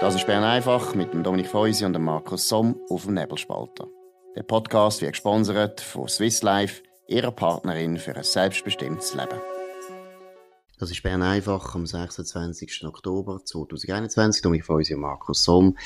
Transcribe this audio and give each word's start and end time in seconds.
Das 0.00 0.14
ist 0.14 0.26
Bern 0.26 0.44
einfach 0.44 0.94
mit 0.94 1.12
dem 1.12 1.22
Dominik 1.22 1.48
Feusi 1.48 1.84
und 1.84 1.92
dem 1.92 2.04
Markus 2.04 2.48
Somm 2.48 2.80
auf 2.88 3.04
dem 3.04 3.12
Nebelspalter. 3.12 3.86
Der 4.34 4.42
Podcast 4.44 5.02
wird 5.02 5.12
gesponsert 5.12 5.82
von 5.82 6.08
Swiss 6.08 6.40
Life, 6.40 6.82
ihrer 7.06 7.30
Partnerin 7.30 7.98
für 7.98 8.16
ein 8.16 8.24
selbstbestimmtes 8.24 9.12
Leben. 9.12 9.38
Das 10.78 10.90
ist 10.90 11.02
Bern 11.02 11.20
einfach 11.20 11.74
am 11.74 11.84
26. 11.84 12.86
Oktober 12.86 13.44
2021. 13.44 14.40
Dominik 14.40 14.64
Feusi 14.64 14.94
und 14.94 15.02
Markus 15.02 15.44
Somm. 15.44 15.76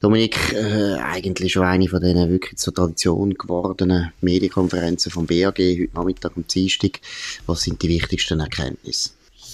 Dominik, 0.00 0.52
äh, 0.54 0.96
eigentlich 0.96 1.52
schon 1.52 1.62
eine 1.62 1.86
von 1.86 2.00
diesen 2.00 2.30
wirklich 2.30 2.58
zur 2.58 2.74
Tradition 2.74 3.34
gewordenen 3.34 4.12
Medienkonferenzen 4.22 5.12
vom 5.12 5.26
BAG 5.26 5.56
heute 5.58 5.94
Nachmittag 5.94 6.32
am 6.34 6.44
Dienstag. 6.48 6.98
Was 7.46 7.62
sind 7.62 7.80
die 7.80 7.90
wichtigsten 7.90 8.40
Erkenntnisse? 8.40 9.10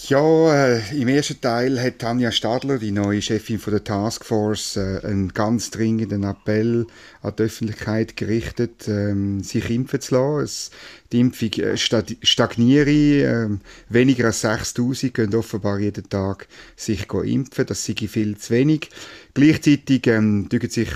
Ja, 0.09 0.55
äh, 0.55 0.99
im 0.99 1.07
ersten 1.09 1.39
Teil 1.39 1.79
hat 1.83 1.99
Tanja 1.99 2.33
Stadler, 2.33 2.79
die 2.79 2.93
neue 2.93 3.21
Chefin 3.21 3.59
von 3.59 3.75
der 3.75 3.85
Taskforce, 3.85 4.79
äh, 4.79 5.01
einen 5.05 5.35
ganz 5.35 5.71
dringenden 5.71 6.25
Appell 6.25 6.87
an 7.21 7.35
die 7.39 7.43
Öffentlichkeit 7.43 8.17
gerichtet, 8.17 8.89
ähm, 8.89 9.43
sich 9.43 9.69
impfen 9.69 10.01
zu 10.01 10.15
lassen. 10.15 10.71
Die 11.13 11.21
Impfung 11.21 11.53
äh, 11.59 11.77
stagniere, 11.77 12.91
äh, 12.91 13.49
weniger 13.91 14.29
als 14.29 14.41
6000 14.41 15.13
gehen 15.13 15.35
offenbar 15.35 15.79
jeden 15.79 16.09
Tag 16.09 16.49
sich 16.75 17.13
impfen. 17.13 17.67
Das 17.67 17.85
sei 17.85 17.95
viel 17.95 18.39
zu 18.39 18.55
wenig. 18.55 18.89
Gleichzeitig 19.35 20.07
ähm, 20.07 20.49
sich 20.71 20.89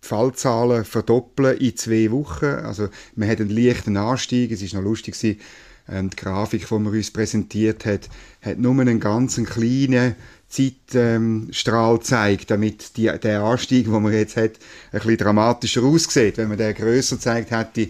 Fallzahlen 0.00 0.84
verdoppeln 0.84 1.56
in 1.58 1.76
zwei 1.76 2.10
Wochen. 2.10 2.46
Also 2.46 2.88
man 3.14 3.28
hat 3.28 3.40
einen 3.40 3.50
leichten 3.50 3.96
Anstieg. 3.96 4.50
Es 4.50 4.60
ist 4.60 4.74
noch 4.74 4.82
lustig 4.82 5.14
gewesen, 5.14 5.38
die 5.90 6.16
Grafik, 6.16 6.68
die 6.68 6.74
man 6.74 6.92
uns 6.92 7.10
präsentiert 7.10 7.84
hat, 7.84 8.08
hat 8.42 8.58
nur 8.58 8.78
einen 8.80 9.00
ganz 9.00 9.36
kleinen 9.44 10.14
Zeitstrahl 10.48 11.94
ähm, 11.94 12.02
zeigt, 12.02 12.50
damit 12.50 12.96
die, 12.96 13.10
der 13.22 13.42
Anstieg, 13.42 13.84
den 13.84 14.02
man 14.02 14.12
jetzt 14.12 14.36
hat, 14.36 14.52
ein 14.92 15.00
bisschen 15.00 15.16
dramatischer 15.18 15.82
aussieht. 15.82 16.38
Wenn 16.38 16.48
man 16.48 16.58
den 16.58 16.74
grösser 16.74 17.20
zeigt 17.20 17.50
hätte, 17.52 17.88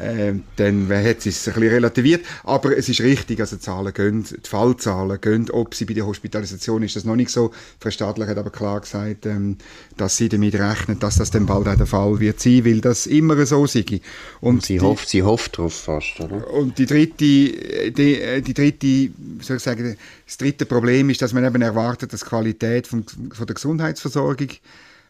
äh, 0.00 0.34
dann 0.56 0.88
hat 0.88 1.26
es 1.26 1.48
ein 1.48 1.54
bisschen 1.54 1.68
relativiert. 1.68 2.24
Aber 2.44 2.76
es 2.76 2.88
ist 2.88 3.00
richtig, 3.00 3.40
also 3.40 3.56
die 3.56 3.62
Zahlen 3.62 3.92
gehen, 3.92 4.24
die 4.24 4.48
Fallzahlen 4.48 5.20
gehen, 5.20 5.50
ob 5.50 5.74
sie 5.74 5.84
bei 5.84 5.94
der 5.94 6.06
Hospitalisation 6.06 6.82
ist 6.82 6.96
das 6.96 7.04
noch 7.04 7.16
nicht 7.16 7.30
so. 7.30 7.52
Frau 7.80 7.90
Stadler 7.90 8.26
hat 8.26 8.38
aber 8.38 8.50
klar 8.50 8.80
gesagt, 8.80 9.26
ähm, 9.26 9.58
dass 9.96 10.16
sie 10.16 10.28
damit 10.28 10.54
rechnen, 10.54 10.98
dass 10.98 11.16
das 11.16 11.30
dann 11.30 11.46
bald 11.46 11.68
auch 11.68 11.76
der 11.76 11.86
Fall 11.86 12.20
wird 12.20 12.40
sein, 12.40 12.64
weil 12.64 12.80
das 12.80 13.06
immer 13.06 13.44
so 13.46 13.66
sei. 13.66 13.80
Und, 13.80 14.00
und 14.40 14.66
sie, 14.66 14.74
die, 14.74 14.80
hofft, 14.80 15.08
sie 15.08 15.22
hofft 15.22 15.58
darauf 15.58 15.74
fast, 15.74 16.20
oder? 16.20 16.50
Und 16.50 16.78
die 16.78 16.86
dritte, 16.86 17.14
die, 17.16 17.92
die 17.92 18.54
dritte, 18.54 19.10
soll 19.40 19.56
ich 19.56 19.62
sagen, 19.62 19.96
das 20.26 20.38
dritte 20.38 20.66
Problem 20.66 21.10
ist, 21.10 21.22
dass 21.22 21.32
man 21.32 21.44
eben 21.44 21.62
erwartet, 21.62 22.12
dass 22.12 22.20
die 22.20 22.26
Qualität 22.26 22.86
von, 22.86 23.04
von 23.04 23.46
der 23.46 23.54
Gesundheitsversorgung 23.54 24.48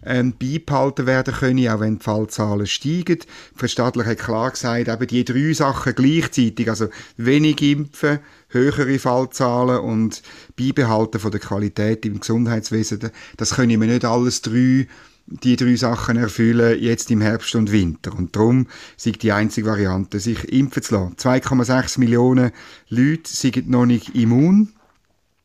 ähm, 0.04 0.34
beibehalten 0.38 1.06
werden 1.06 1.34
können, 1.34 1.68
auch 1.68 1.80
wenn 1.80 1.98
die 1.98 2.04
Fallzahlen 2.04 2.66
steigen. 2.66 3.18
Verstaatlich 3.54 4.06
hat 4.06 4.18
klar 4.18 4.50
gesagt, 4.50 4.88
eben 4.88 5.06
die 5.06 5.24
drei 5.24 5.52
Sachen 5.52 5.94
gleichzeitig, 5.94 6.68
also 6.68 6.88
wenig 7.16 7.60
impfen, 7.62 8.20
höhere 8.48 8.98
Fallzahlen 8.98 9.80
und 9.80 10.22
Beibehalten 10.56 11.20
von 11.20 11.30
der 11.30 11.40
Qualität 11.40 12.04
im 12.06 12.20
Gesundheitswesen, 12.20 13.10
das 13.36 13.54
können 13.54 13.80
wir 13.80 13.88
nicht 13.88 14.04
alles 14.04 14.42
drei 14.42 14.86
die 15.30 15.56
drei 15.56 15.76
Sachen 15.76 16.16
erfüllen, 16.16 16.80
jetzt 16.82 17.10
im 17.10 17.20
Herbst 17.20 17.54
und 17.54 17.70
Winter. 17.70 18.12
Und 18.12 18.34
darum 18.34 18.66
sind 18.96 19.22
die 19.22 19.30
einzige 19.30 19.68
Variante, 19.68 20.18
sich 20.18 20.44
impfen 20.52 20.82
zu 20.82 20.94
lassen. 20.94 21.14
2,6 21.16 22.00
Millionen 22.00 22.50
Leute 22.88 23.30
sind 23.30 23.68
noch 23.68 23.86
nicht 23.86 24.14
immun. 24.16 24.72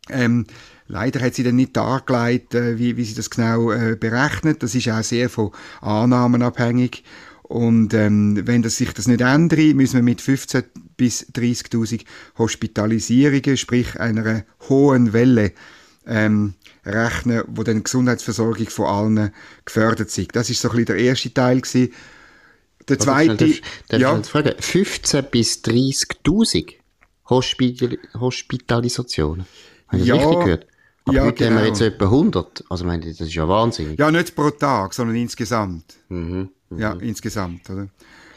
Ähm, 0.10 0.46
Leider 0.88 1.20
hat 1.22 1.34
sie 1.34 1.44
dann 1.44 1.56
nicht 1.56 1.76
dargelegt, 1.76 2.54
äh, 2.54 2.78
wie, 2.78 2.96
wie 2.96 3.06
sie 3.06 3.16
das 3.16 3.30
genau 3.30 3.72
äh, 3.72 3.96
berechnet. 3.96 4.62
Das 4.62 4.76
ist 4.76 4.88
auch 4.90 5.04
sehr 5.04 5.30
von 5.30 5.52
Annahmen 5.82 6.44
abhängig. 6.44 7.04
Und 7.42 7.94
ähm, 7.94 8.42
wenn 8.46 8.62
das 8.62 8.78
sich 8.78 8.94
das 8.94 9.08
nicht 9.08 9.22
ändert, 9.22 9.76
müssen 9.76 9.96
wir 9.96 10.04
mit 10.04 10.22
15 10.22 10.64
bis 10.98 11.28
30.000 11.34 12.02
Hospitalisierungen, 12.38 13.58
sprich 13.58 14.00
einer 14.00 14.44
hohen 14.70 15.14
Welle, 15.14 15.54
ähm, 16.08 16.54
rechnen, 16.86 17.44
wo 17.48 17.64
dann 17.64 17.78
die 17.78 17.84
Gesundheitsversorgung 17.84 18.68
von 18.70 18.86
allen 18.86 19.32
gefördert 19.64 20.12
sind. 20.12 20.36
Das 20.36 20.50
ist 20.50 20.62
so 20.62 20.70
ein 20.70 20.72
bisschen 20.72 20.86
der 20.86 20.98
erste 20.98 21.34
Teil 21.34 21.62
gewesen. 21.62 21.94
Der 22.88 23.00
zweite, 23.00 23.36
darf, 23.36 23.62
darf 23.90 24.02
ja. 24.02 24.24
fragen, 24.24 24.54
15 24.60 25.26
bis 25.32 25.64
30.000 25.64 26.74
Hospital 27.28 27.98
Hospitalisationen. 28.14 29.46
Habe 29.88 30.02
ich 30.02 30.08
ja, 30.08 30.16
richtig 30.16 30.40
gehört? 30.40 30.68
Aber 31.06 31.16
ja, 31.16 31.24
heute 31.26 31.36
genau. 31.36 31.50
haben 31.52 31.62
wir 31.62 31.68
jetzt 31.68 31.82
etwa 31.82 32.06
100. 32.06 32.64
Also, 32.70 32.86
meine, 32.86 33.06
das 33.06 33.22
ist 33.22 33.34
ja 33.34 33.48
wahnsinnig. 33.48 34.00
Ja, 34.00 34.10
nicht 34.10 34.36
pro 34.36 34.50
Tag, 34.50 34.94
sondern 34.94 35.16
insgesamt. 35.16 35.96
Mhm, 36.10 36.50
mh. 36.70 36.82
Ja, 36.82 36.94
insgesamt, 36.94 37.70
oder? 37.70 37.88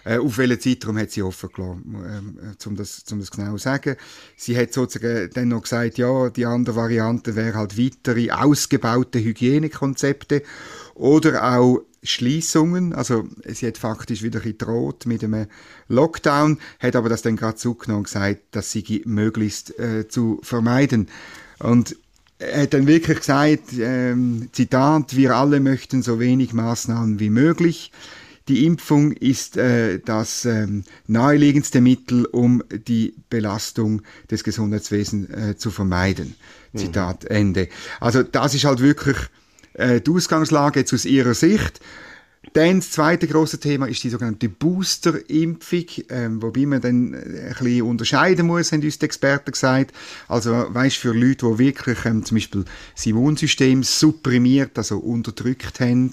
Äh, 0.05 0.19
auf 0.19 0.39
welchen 0.39 0.61
Zeitraum 0.61 0.99
hat 0.99 1.11
sie 1.11 1.23
offen 1.23 1.51
gelassen, 1.53 2.37
äh, 2.63 2.69
um, 2.69 2.77
das, 2.77 3.05
um 3.11 3.21
das 3.21 3.31
genau 3.31 3.53
zu 3.53 3.59
sagen. 3.59 3.97
Sie 4.37 4.57
hat 4.57 4.73
sozusagen 4.73 5.31
dann 5.35 5.49
noch 5.49 5.63
gesagt, 5.63 5.99
ja, 5.99 6.31
die 6.31 6.47
andere 6.47 6.77
Variante 6.77 7.37
wäre 7.37 7.55
halt 7.55 7.79
weitere 7.79 8.31
ausgebaute 8.31 9.19
Hygienekonzepte 9.19 10.43
oder 10.95 11.59
auch 11.59 11.81
Schließungen, 12.03 12.93
also 12.95 13.29
sie 13.47 13.67
hat 13.67 13.79
faktisch 13.79 14.23
wieder 14.23 14.41
gedroht 14.41 15.07
mit 15.07 15.25
einem 15.25 15.47
Lockdown, 15.89 16.59
hat 16.79 16.97
aber 16.97 17.09
das 17.09 17.23
dann 17.23 17.37
gerade 17.37 17.57
zugenommen 17.57 18.01
und 18.01 18.05
gesagt, 18.05 18.41
dass 18.53 18.71
sie 18.71 19.03
möglichst 19.05 19.79
äh, 19.79 20.09
zu 20.09 20.41
vermeiden. 20.43 21.09
Und 21.59 21.97
er 22.39 22.63
hat 22.63 22.75
dann 22.75 22.87
wirklich 22.87 23.19
gesagt, 23.19 23.73
ähm, 23.79 24.49
Zitat, 24.53 25.17
wir 25.17 25.37
alle 25.37 25.61
möchten 25.61 26.03
so 26.03 26.21
wenig 26.21 26.53
Maßnahmen 26.53 27.19
wie 27.19 27.31
möglich. 27.31 27.91
Die 28.47 28.65
Impfung 28.65 29.13
ist 29.13 29.57
äh, 29.57 29.99
das 29.99 30.47
ähm, 30.47 30.85
naheliegendste 31.07 31.81
Mittel, 31.81 32.25
um 32.25 32.63
die 32.71 33.15
Belastung 33.29 34.03
des 34.31 34.43
Gesundheitswesens 34.43 35.29
äh, 35.31 35.57
zu 35.57 35.71
vermeiden. 35.71 36.35
Mhm. 36.73 36.79
Zitat 36.79 37.25
Ende. 37.27 37.69
Also 38.01 38.23
das 38.23 38.55
ist 38.55 38.65
halt 38.65 38.81
wirklich 38.81 39.17
äh, 39.79 40.01
die 40.01 40.11
Ausgangslage 40.11 40.81
jetzt 40.81 40.93
aus 40.93 41.05
ihrer 41.05 41.35
Sicht. 41.35 41.81
Dann 42.55 42.81
das 42.81 42.93
zweite 42.93 43.27
große 43.27 43.61
Thema 43.61 43.87
ist 43.87 44.03
die 44.05 44.11
sogenannte 44.11 44.49
Booster-Impfung, 44.49 45.85
ähm, 46.09 46.43
wobei 46.43 46.67
man 46.67 46.81
dann 46.81 47.15
ein 47.15 47.55
bisschen 47.59 47.83
unterscheiden 47.83 48.47
muss, 48.47 48.73
haben 48.73 48.83
uns 48.83 48.99
die 48.99 49.05
Experten 49.05 49.53
gesagt. 49.53 49.93
Also, 50.29 50.53
weißt 50.69 50.97
für 50.97 51.13
Leute, 51.13 51.47
die 51.47 51.59
wirklich 51.59 52.05
ähm, 52.05 52.25
zum 52.25 52.37
Beispiel 52.37 52.65
das 52.95 53.07
Immunsystem 53.07 53.83
supprimiert, 53.83 54.79
also 54.79 54.99
unterdrückt 54.99 55.81
haben, 55.81 56.11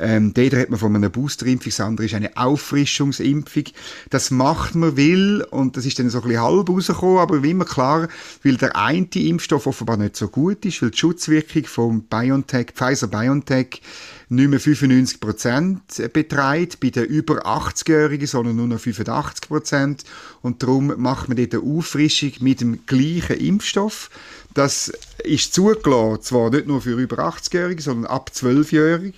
ähm, 0.00 0.32
dort 0.34 0.54
hat 0.54 0.70
man 0.70 0.78
von 0.78 0.96
einer 0.96 1.10
Boosterimpfung, 1.10 1.70
das 1.70 1.80
andere 1.80 2.06
ist 2.06 2.14
eine 2.14 2.36
Auffrischungsimpfung. 2.36 3.64
Das 4.08 4.30
macht 4.30 4.74
man 4.74 4.96
will, 4.96 5.44
und 5.50 5.76
das 5.76 5.86
ist 5.86 5.98
dann 5.98 6.10
so 6.10 6.22
ein 6.22 6.28
bisschen 6.28 6.42
halb 6.42 6.68
rausgekommen, 6.68 7.18
aber 7.18 7.42
wie 7.42 7.50
immer 7.50 7.66
klar, 7.66 8.08
weil 8.42 8.56
der 8.56 8.76
eine 8.76 9.06
Impfstoff 9.14 9.66
offenbar 9.66 9.98
nicht 9.98 10.16
so 10.16 10.28
gut 10.28 10.64
ist, 10.64 10.80
weil 10.82 10.90
die 10.90 10.98
Schutzwirkung 10.98 11.64
vom 11.64 12.02
BioNTech, 12.02 12.72
Pfizer-BioNTech, 12.74 13.82
nicht 14.30 14.48
mehr 14.48 14.60
95% 14.60 16.08
betreibt, 16.08 16.78
bei 16.78 16.90
den 16.90 17.04
über 17.04 17.44
80-Jährigen, 17.46 18.28
sondern 18.28 18.56
nur 18.56 18.68
noch 18.68 18.78
85% 18.78 20.04
Und 20.40 20.62
darum 20.62 20.94
macht 20.98 21.28
man 21.28 21.36
dort 21.36 21.52
eine 21.52 21.62
Auffrischung 21.62 22.32
mit 22.38 22.60
dem 22.60 22.86
gleichen 22.86 23.36
Impfstoff. 23.36 24.08
Das 24.54 24.92
ist 25.24 25.52
zugelassen, 25.52 26.22
zwar 26.22 26.50
nicht 26.50 26.68
nur 26.68 26.80
für 26.80 26.98
über 26.98 27.18
80-Jährige, 27.18 27.82
sondern 27.82 28.10
ab 28.10 28.30
12-Jährige 28.32 29.14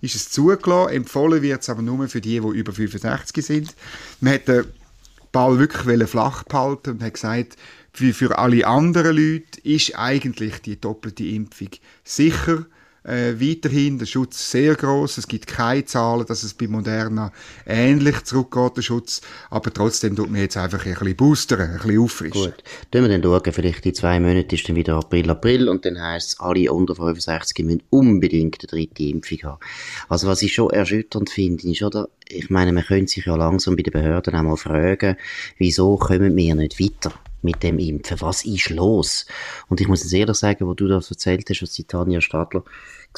ist 0.00 0.14
es 0.14 0.30
zugelassen. 0.30 0.94
Empfohlen 0.94 1.42
wird 1.42 1.62
es 1.62 1.68
aber 1.68 1.82
nur 1.82 2.08
für 2.08 2.20
die, 2.20 2.40
die 2.40 2.58
über 2.58 2.72
65 2.72 3.44
sind. 3.44 3.74
Man 4.20 4.34
hat 4.34 4.48
den 4.48 4.64
Ball 5.32 5.58
wirklich 5.58 6.08
flach 6.08 6.44
behalten 6.44 6.90
und 6.90 7.02
hat 7.02 7.14
gesagt, 7.14 7.56
wie 7.94 8.12
für 8.12 8.38
alle 8.38 8.66
anderen 8.66 9.16
Leute 9.16 9.60
ist 9.62 9.98
eigentlich 9.98 10.60
die 10.62 10.80
doppelte 10.80 11.24
Impfung 11.24 11.70
sicher 12.04 12.66
äh, 13.06 13.40
weiterhin 13.40 13.98
der 13.98 14.06
Schutz 14.06 14.50
sehr 14.50 14.74
groß. 14.74 15.18
Es 15.18 15.28
gibt 15.28 15.46
keine 15.46 15.84
Zahlen, 15.84 16.26
dass 16.26 16.42
es 16.42 16.54
bei 16.54 16.66
Moderna 16.66 17.32
ähnlich 17.64 18.24
zurückgeht, 18.24 18.76
der 18.76 18.82
Schutz. 18.82 19.20
Aber 19.50 19.72
trotzdem 19.72 20.16
tut 20.16 20.30
man 20.30 20.40
jetzt 20.40 20.56
einfach 20.56 20.84
ein 20.84 20.92
bisschen 20.92 21.16
boostern, 21.16 21.60
ein 21.60 21.76
bisschen 21.76 22.00
auffrischen. 22.00 22.42
Gut. 22.42 22.64
Tun 22.90 23.02
wir 23.02 23.08
dann 23.08 23.22
schauen, 23.22 23.52
vielleicht 23.52 23.86
in 23.86 23.94
zwei 23.94 24.18
Monaten 24.18 24.54
ist 24.54 24.68
dann 24.68 24.76
wieder 24.76 24.96
April, 24.96 25.30
April 25.30 25.68
und 25.68 25.84
dann 25.84 26.00
heisst 26.00 26.34
es, 26.34 26.40
alle 26.40 26.72
unter 26.72 26.96
65 26.96 27.64
müssen 27.64 27.82
unbedingt 27.90 28.58
eine 28.60 28.68
dritte 28.68 29.04
Impfung 29.04 29.38
haben. 29.44 29.60
Also 30.08 30.26
was 30.26 30.42
ich 30.42 30.54
schon 30.54 30.70
erschütternd 30.70 31.30
finde, 31.30 31.70
ist, 31.70 31.82
oder? 31.82 32.08
Ich 32.28 32.50
meine, 32.50 32.72
man 32.72 32.84
könnte 32.84 33.12
sich 33.12 33.26
ja 33.26 33.36
langsam 33.36 33.76
bei 33.76 33.82
den 33.82 33.92
Behörden 33.92 34.34
auch 34.34 34.42
mal 34.42 34.56
fragen, 34.56 35.16
wieso 35.58 35.96
kommen 35.96 36.36
wir 36.36 36.54
nicht 36.56 36.80
weiter? 36.80 37.12
Mit 37.46 37.62
dem 37.62 37.78
Impfen? 37.78 38.20
Was 38.20 38.44
ist 38.44 38.68
los? 38.68 39.26
Und 39.68 39.80
ich 39.80 39.88
muss 39.88 40.02
jetzt 40.02 40.12
ehrlich 40.12 40.36
sagen, 40.36 40.66
wo 40.66 40.74
du 40.74 40.86
das 40.86 41.10
erzählt 41.10 41.48
hast, 41.48 41.62
was 41.62 41.72
die 41.72 41.84
Tanja 41.84 42.20
Stadler 42.20 42.62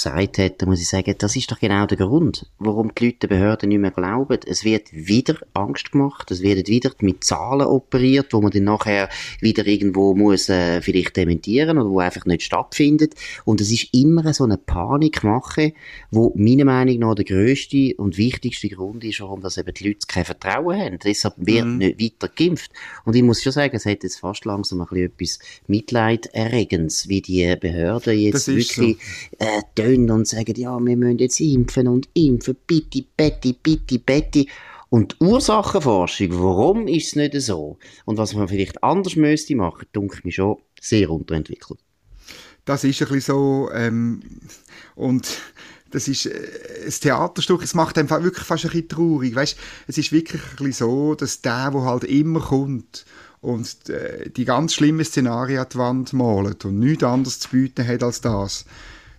gesagt 0.02 0.38
hat, 0.38 0.66
muss 0.66 0.80
ich 0.80 0.88
sagen, 0.88 1.14
das 1.18 1.36
ist 1.36 1.50
doch 1.50 1.58
genau 1.58 1.86
der 1.86 1.96
Grund, 1.96 2.46
warum 2.58 2.94
die 2.94 3.06
Leute 3.06 3.26
den 3.26 3.30
Behörden 3.30 3.68
nicht 3.68 3.80
mehr 3.80 3.90
glauben. 3.90 4.38
Es 4.46 4.64
wird 4.64 4.92
wieder 4.92 5.36
Angst 5.54 5.92
gemacht, 5.92 6.30
es 6.30 6.42
wird 6.42 6.68
wieder 6.68 6.90
mit 7.00 7.24
Zahlen 7.24 7.66
operiert, 7.66 8.32
wo 8.32 8.40
man 8.40 8.50
dann 8.50 8.64
nachher 8.64 9.08
wieder 9.40 9.66
irgendwo 9.66 10.14
muss 10.14 10.48
äh, 10.48 10.80
vielleicht 10.80 11.16
dementieren 11.16 11.78
oder 11.78 11.90
wo 11.90 12.00
einfach 12.00 12.24
nicht 12.24 12.42
stattfindet. 12.42 13.14
Und 13.44 13.60
es 13.60 13.70
ist 13.70 13.88
immer 13.92 14.32
so 14.32 14.44
eine 14.44 14.56
Panikmache, 14.56 15.72
wo 16.10 16.32
meiner 16.36 16.64
Meinung 16.64 16.98
nach 17.00 17.14
der 17.14 17.24
grösste 17.24 17.94
und 17.96 18.16
wichtigste 18.16 18.68
Grund 18.68 19.04
ist, 19.04 19.20
warum 19.20 19.40
das 19.40 19.58
eben 19.58 19.74
die 19.74 19.88
Leute 19.88 20.06
kein 20.06 20.24
Vertrauen 20.24 20.78
haben. 20.78 20.98
Deshalb 21.02 21.34
wird 21.38 21.66
mhm. 21.66 21.78
nicht 21.78 22.00
weiter 22.00 22.32
geimpft. 22.34 22.70
Und 23.04 23.16
ich 23.16 23.22
muss 23.22 23.42
schon 23.42 23.52
sagen, 23.52 23.74
es 23.76 23.86
hat 23.86 24.02
jetzt 24.02 24.20
fast 24.20 24.44
langsam 24.44 24.80
ein 24.80 24.86
bisschen 24.86 25.06
etwas 25.06 25.38
Mitleiderregendes, 25.66 27.08
wie 27.08 27.20
die 27.20 27.56
Behörden 27.56 28.18
jetzt 28.18 28.48
wirklich 28.48 28.72
so. 28.72 29.44
äh, 29.44 29.62
tönen 29.88 30.10
und 30.10 30.28
sagen, 30.28 30.54
ja, 30.56 30.78
wir 30.78 30.96
müssen 30.96 31.18
jetzt 31.18 31.40
impfen 31.40 31.88
und 31.88 32.08
impfen, 32.14 32.56
bitte, 32.66 33.04
bitte, 33.16 33.54
bitte, 33.54 33.98
bitte. 33.98 34.46
Und 34.90 35.16
die 35.20 35.24
Ursachenforschung, 35.24 36.30
warum 36.32 36.88
ist 36.88 37.08
es 37.08 37.16
nicht 37.16 37.40
so? 37.42 37.78
Und 38.04 38.16
was 38.16 38.34
man 38.34 38.48
vielleicht 38.48 38.82
anders 38.82 39.16
müsste 39.16 39.54
machen, 39.54 39.86
dunkelt 39.92 40.24
mich 40.24 40.36
schon 40.36 40.56
sehr 40.80 41.10
unterentwickelt. 41.10 41.78
Das 42.64 42.84
ist 42.84 43.00
ein 43.00 43.08
bisschen 43.08 43.34
so, 43.34 43.70
ähm, 43.72 44.20
und 44.94 45.40
das 45.90 46.08
ist 46.08 46.26
äh, 46.26 46.84
ein 46.84 46.90
Theaterstück, 46.90 47.62
es 47.62 47.74
macht 47.74 47.96
einfach 47.96 48.22
wirklich 48.22 48.44
fast 48.44 48.64
ein 48.64 48.70
bisschen 48.70 48.88
traurig, 48.88 49.34
weißt? 49.34 49.56
Es 49.86 49.98
ist 49.98 50.12
wirklich 50.12 50.42
ein 50.42 50.56
bisschen 50.56 50.86
so, 50.86 51.14
dass 51.14 51.40
der, 51.40 51.70
der 51.70 51.82
halt 51.82 52.04
immer 52.04 52.40
kommt 52.40 53.06
und 53.40 53.88
äh, 53.88 54.28
die 54.30 54.44
ganz 54.44 54.74
schlimmen 54.74 55.04
Szenarien 55.04 55.60
an 55.60 55.66
die 55.72 55.78
Wand 55.78 56.12
malt 56.12 56.64
und 56.64 56.78
nichts 56.78 57.04
anderes 57.04 57.40
zu 57.40 57.50
bieten 57.50 57.86
hat 57.86 58.02
als 58.02 58.20
das, 58.20 58.64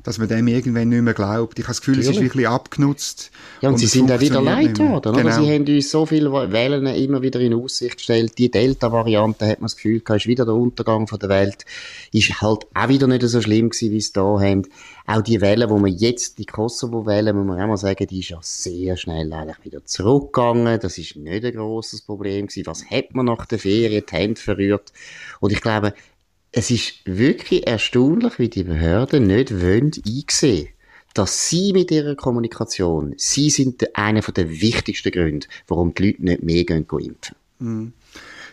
dass 0.09 0.17
man 0.17 0.27
dem 0.27 0.47
irgendwann 0.47 0.89
nicht 0.89 1.03
mehr 1.03 1.13
glaubt. 1.13 1.59
Ich 1.59 1.65
habe 1.65 1.69
das 1.69 1.81
Gefühl, 1.81 1.97
Natürlich. 1.97 2.17
es 2.17 2.17
ist 2.17 2.23
wirklich 2.23 2.47
abgenutzt. 2.47 3.29
Ja, 3.61 3.69
und, 3.69 3.75
und 3.75 3.79
sie 3.79 3.85
sind 3.85 4.11
auch 4.11 4.19
wieder 4.19 4.41
leid 4.41 4.79
worden, 4.79 5.13
genau. 5.13 5.39
Sie 5.39 5.53
haben 5.53 5.67
uns 5.67 5.91
so 5.91 6.07
viele 6.07 6.31
Wellen 6.51 6.87
immer 6.87 7.21
wieder 7.21 7.39
in 7.39 7.53
Aussicht 7.53 7.97
gestellt. 7.97 8.35
Die 8.39 8.49
Delta-Variante, 8.49 9.45
hat 9.45 9.59
man 9.59 9.65
das 9.65 9.75
Gefühl, 9.75 10.01
ist 10.03 10.25
wieder 10.25 10.45
der 10.45 10.55
Untergang 10.55 11.05
von 11.05 11.19
der 11.19 11.29
Welt. 11.29 11.63
Ist 12.11 12.41
halt 12.41 12.65
auch 12.73 12.89
wieder 12.89 13.05
nicht 13.05 13.21
so 13.21 13.39
schlimm 13.39 13.69
gewesen, 13.69 13.91
wie 13.91 13.97
es 13.97 14.11
da 14.11 14.23
haben. 14.23 14.63
Auch 15.05 15.21
die 15.21 15.41
Welle, 15.41 15.69
wo 15.69 15.77
man 15.77 15.91
jetzt, 15.91 16.39
die 16.39 16.45
Kosovo-Welle, 16.47 17.31
muss 17.33 17.45
man 17.45 17.61
auch 17.61 17.67
mal 17.67 17.77
sagen, 17.77 18.07
die 18.07 18.21
ist 18.21 18.29
ja 18.29 18.39
sehr 18.41 18.97
schnell 18.97 19.31
eigentlich 19.31 19.63
wieder 19.63 19.85
zurückgegangen. 19.85 20.79
Das 20.79 20.97
ist 20.97 21.17
nicht 21.17 21.45
ein 21.45 21.53
grosses 21.53 22.01
Problem 22.01 22.47
gewesen. 22.47 22.65
Was 22.65 22.83
hat 22.89 23.13
man 23.13 23.27
nach 23.27 23.45
der 23.45 23.59
Ferien 23.59 24.03
die 24.09 24.15
Hände 24.15 24.41
verrührt? 24.41 24.91
Und 25.39 25.51
ich 25.51 25.61
glaube, 25.61 25.93
es 26.51 26.71
ist 26.71 26.93
wirklich 27.05 27.67
erstaunlich, 27.67 28.39
wie 28.39 28.49
die 28.49 28.63
Behörden 28.63 29.27
nicht 29.27 29.61
wollen 29.61 29.91
einsehen 30.05 30.69
dass 31.13 31.49
sie 31.49 31.73
mit 31.73 31.91
ihrer 31.91 32.15
Kommunikation, 32.15 33.13
sie 33.17 33.49
sind 33.49 33.95
einer 33.95 34.21
der 34.21 34.49
wichtigsten 34.49 35.11
Gründe, 35.11 35.47
warum 35.67 35.93
die 35.93 36.07
Leute 36.07 36.23
nicht 36.23 36.43
mehr 36.43 36.63
gehen 36.63 36.85
impfen. 36.89 37.35
Mhm. 37.59 37.93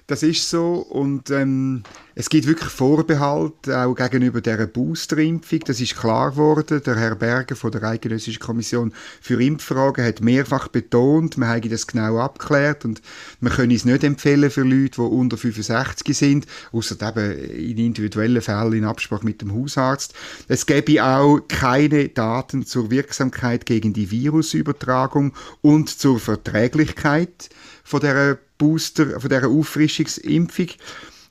Das 0.09 0.23
ist 0.23 0.49
so 0.49 0.75
und 0.75 1.31
ähm, 1.31 1.83
es 2.15 2.29
gibt 2.29 2.47
wirklich 2.47 2.71
Vorbehalte 2.71 3.77
auch 3.77 3.97
gegenüber 3.97 4.41
der 4.41 4.67
Boosterimpfung. 4.69 5.59
Das 5.67 5.81
ist 5.81 5.97
klar 5.97 6.31
geworden. 6.31 6.81
Der 6.87 6.95
Herr 6.95 7.17
Berger 7.17 7.57
von 7.57 7.73
der 7.73 7.83
Eidgenössischen 7.83 8.39
Kommission 8.39 8.95
für 9.21 9.43
Impffragen 9.43 10.05
hat 10.05 10.21
mehrfach 10.21 10.69
betont, 10.69 11.37
wir 11.39 11.49
haben 11.49 11.69
das 11.69 11.89
genau 11.89 12.19
abgeklärt 12.19 12.85
und 12.85 13.03
wir 13.41 13.51
können 13.51 13.73
es 13.73 13.85
nicht 13.85 14.05
empfehlen 14.05 14.49
für 14.49 14.63
Leute, 14.63 14.95
die 14.95 15.01
unter 15.01 15.37
65 15.37 16.17
sind, 16.17 16.47
außer 16.71 16.95
eben 17.03 17.33
in 17.33 17.79
individuellen 17.79 18.43
Fällen 18.43 18.75
in 18.75 18.85
Absprache 18.85 19.25
mit 19.25 19.43
dem 19.43 19.53
Hausarzt. 19.53 20.15
Es 20.47 20.67
gäbe 20.67 21.05
auch 21.05 21.41
keine 21.49 22.11
Daten 22.11 22.65
zur 22.65 22.93
Wirksamkeit 22.93 23.67
gegen 23.67 23.93
die 23.93 24.13
Virusübertragung 24.13 25.35
und 25.63 25.91
zur 25.91 26.21
Verträglichkeit 26.21 27.51
von 27.83 28.01
der 28.01 28.39
Booster, 28.59 29.21
von 29.21 29.29
dieser 29.29 29.49
Auffrischungsimpfung. 29.49 30.69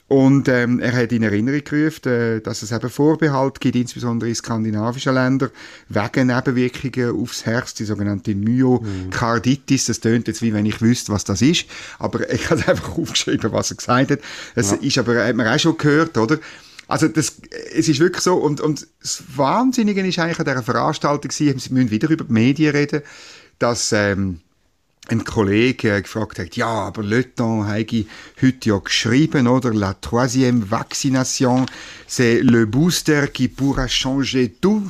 Und 0.07 0.48
ähm, 0.50 0.80
er 0.80 0.94
hat 0.94 1.12
in 1.12 1.24
Erinnerung 1.24 1.63
gerufen, 1.63 2.12
äh, 2.12 2.39
dass 2.39 2.62
es 2.62 2.72
eben 2.72 2.89
Vorbehalt 2.92 3.60
gibt, 3.60 3.75
insbesondere 3.75 4.30
in 4.30 4.36
skandinavischen 4.36 5.16
Ländern, 5.16 5.50
wegen 5.89 6.27
Nebenwirkungen 6.27 7.19
aufs 7.19 7.45
Herz, 7.48 7.74
die 7.74 7.86
sogenannte 7.86 8.36
Myokarditis. 8.36 9.86
Das 9.86 10.01
tönt 10.01 10.27
jetzt 10.27 10.44
wie 10.44 10.54
wenn 10.54 10.68
ich 10.68 10.80
wüsste, 10.80 11.12
was 11.12 11.24
das 11.24 11.42
ist. 11.42 11.66
Aber 11.98 12.30
ich 12.33 12.50
habe 12.51 12.68
einfach 12.68 12.98
aufgeschrieben, 12.98 13.51
was 13.51 13.72
er 13.72 13.77
gesagt 13.77 14.12
hat. 14.12 14.19
Es 14.54 14.72
ja. 14.72 14.77
ist 14.77 14.98
aber, 15.00 15.25
hat 15.25 15.36
man 15.36 15.48
auch 15.48 15.60
schon 15.60 15.75
gehört, 15.75 16.16
oder? 16.19 16.38
Also 16.88 17.07
das, 17.07 17.38
es 17.74 17.89
ist 17.89 18.00
wirklich 18.00 18.22
so, 18.22 18.36
und, 18.36 18.62
und 18.62 18.88
das 19.01 19.24
Wahnsinnige 19.36 20.06
ist 20.06 20.19
eigentlich 20.19 20.38
an 20.38 20.45
dieser 20.45 20.62
Veranstaltung, 20.62 21.31
sie 21.31 21.51
müssen 21.51 21.89
wieder 21.89 22.12
über 22.12 22.25
die 22.25 22.31
Medien 22.31 22.75
reden, 22.75 23.01
dass 23.57 23.92
ähm, 23.92 24.42
ein 25.10 25.24
Kollege 25.24 26.02
gefragt 26.02 26.40
hat, 26.40 26.56
ja, 26.56 26.68
aber 26.68 27.04
Le 27.04 27.24
Temps 27.36 27.68
habe 27.68 28.06
heute 28.42 28.69
ja 28.69 28.78
geschrieben, 28.78 29.48
oder? 29.48 29.74
La 29.74 29.94
troisième 29.94 30.62
vaccination, 30.62 31.66
c'est 32.07 32.42
le 32.42 32.66
booster 32.66 33.28
qui 33.28 33.48
pourra 33.48 33.88
changer 33.88 34.52
tout. 34.52 34.84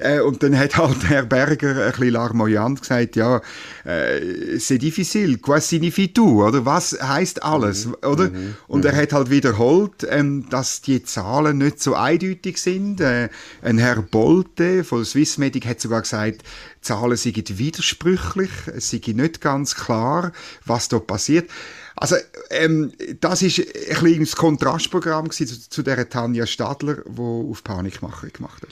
Äh, 0.00 0.20
und 0.20 0.42
dann 0.42 0.58
hat 0.58 0.76
halt 0.76 1.08
Herr 1.08 1.24
Berger 1.24 1.84
ein 1.84 1.90
bisschen 1.92 2.10
larmoyant 2.10 2.80
gesagt, 2.80 3.16
ja, 3.16 3.40
äh, 3.84 4.56
c'est 4.56 4.78
difficile, 4.78 5.38
quoi 5.38 5.60
signifie 5.60 6.12
tout, 6.12 6.42
oder? 6.42 6.64
Was 6.64 6.96
heißt 7.00 7.42
alles, 7.42 7.86
mhm. 7.86 7.96
oder? 8.02 8.30
Mhm. 8.30 8.56
Und 8.66 8.84
er 8.84 8.94
mhm. 8.94 8.96
hat 8.96 9.12
halt 9.12 9.30
wiederholt, 9.30 10.06
ähm, 10.08 10.48
dass 10.48 10.80
die 10.80 11.02
Zahlen 11.02 11.58
nicht 11.58 11.82
so 11.82 11.94
eindeutig 11.94 12.58
sind. 12.58 13.00
Äh, 13.00 13.28
ein 13.62 13.78
Herr 13.78 14.02
Bolte 14.02 14.84
von 14.84 15.04
Swissmedic 15.04 15.66
hat 15.66 15.80
sogar 15.80 16.02
gesagt, 16.02 16.42
Zahlen 16.80 17.16
sind 17.16 17.58
widersprüchlich, 17.58 18.50
es 18.74 18.90
sei 18.90 19.00
nicht 19.06 19.40
ganz 19.40 19.74
klar, 19.74 20.32
was 20.64 20.88
da 20.88 20.98
passiert. 20.98 21.50
Also, 21.96 22.16
ähm, 22.48 22.92
das 23.20 23.42
ist 23.42 23.58
ein 23.58 23.64
bisschen 24.02 24.20
das 24.20 24.36
Kontrastprogramm 24.36 25.30
zu, 25.30 25.44
zu 25.44 25.82
der 25.82 26.08
Tanja 26.08 26.46
Stadler, 26.46 27.02
die 27.06 27.20
auf 27.20 27.62
Panikmache 27.62 28.30
gemacht 28.30 28.62
hat. 28.62 28.70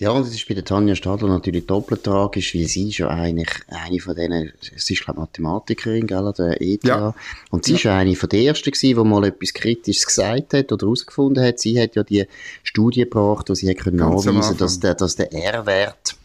Ja, 0.00 0.12
und 0.12 0.22
es 0.22 0.34
ist 0.34 0.48
bei 0.48 0.54
der 0.54 0.64
Tanja 0.64 0.94
Stadler 0.94 1.28
natürlich 1.28 1.66
doppelt 1.66 2.04
tragisch, 2.04 2.54
weil 2.54 2.64
sie 2.64 2.88
ist 2.88 2.98
ja 2.98 3.08
eigentlich 3.08 3.50
eine 3.68 4.00
von 4.00 4.16
denen, 4.16 4.50
sie 4.60 4.94
ist 4.94 5.04
glaube 5.04 5.20
Mathematikerin, 5.20 6.06
gell, 6.06 6.32
der 6.38 6.62
ETH. 6.62 6.84
Ja. 6.84 7.14
Und 7.50 7.66
sie 7.66 7.72
ja. 7.72 7.76
ist 7.76 7.82
ja 7.82 7.98
eine 7.98 8.16
von 8.16 8.30
der 8.30 8.40
ersten 8.40 8.70
gewesen, 8.70 8.96
die 8.96 9.08
mal 9.08 9.24
etwas 9.24 9.52
Kritisches 9.52 10.06
gesagt 10.06 10.54
hat 10.54 10.72
oder 10.72 10.86
herausgefunden 10.86 11.44
hat. 11.44 11.58
Sie 11.58 11.78
hat 11.78 11.96
ja 11.96 12.02
die 12.02 12.26
Studie 12.62 13.00
gebracht, 13.00 13.50
wo 13.50 13.54
sie 13.54 13.68
hat 13.68 13.76
können 13.76 13.98
nachweisen, 13.98 14.56
dass 14.56 14.80
der, 14.80 14.94
dass 14.94 15.16
der 15.16 15.34
R-Wert 15.34 16.16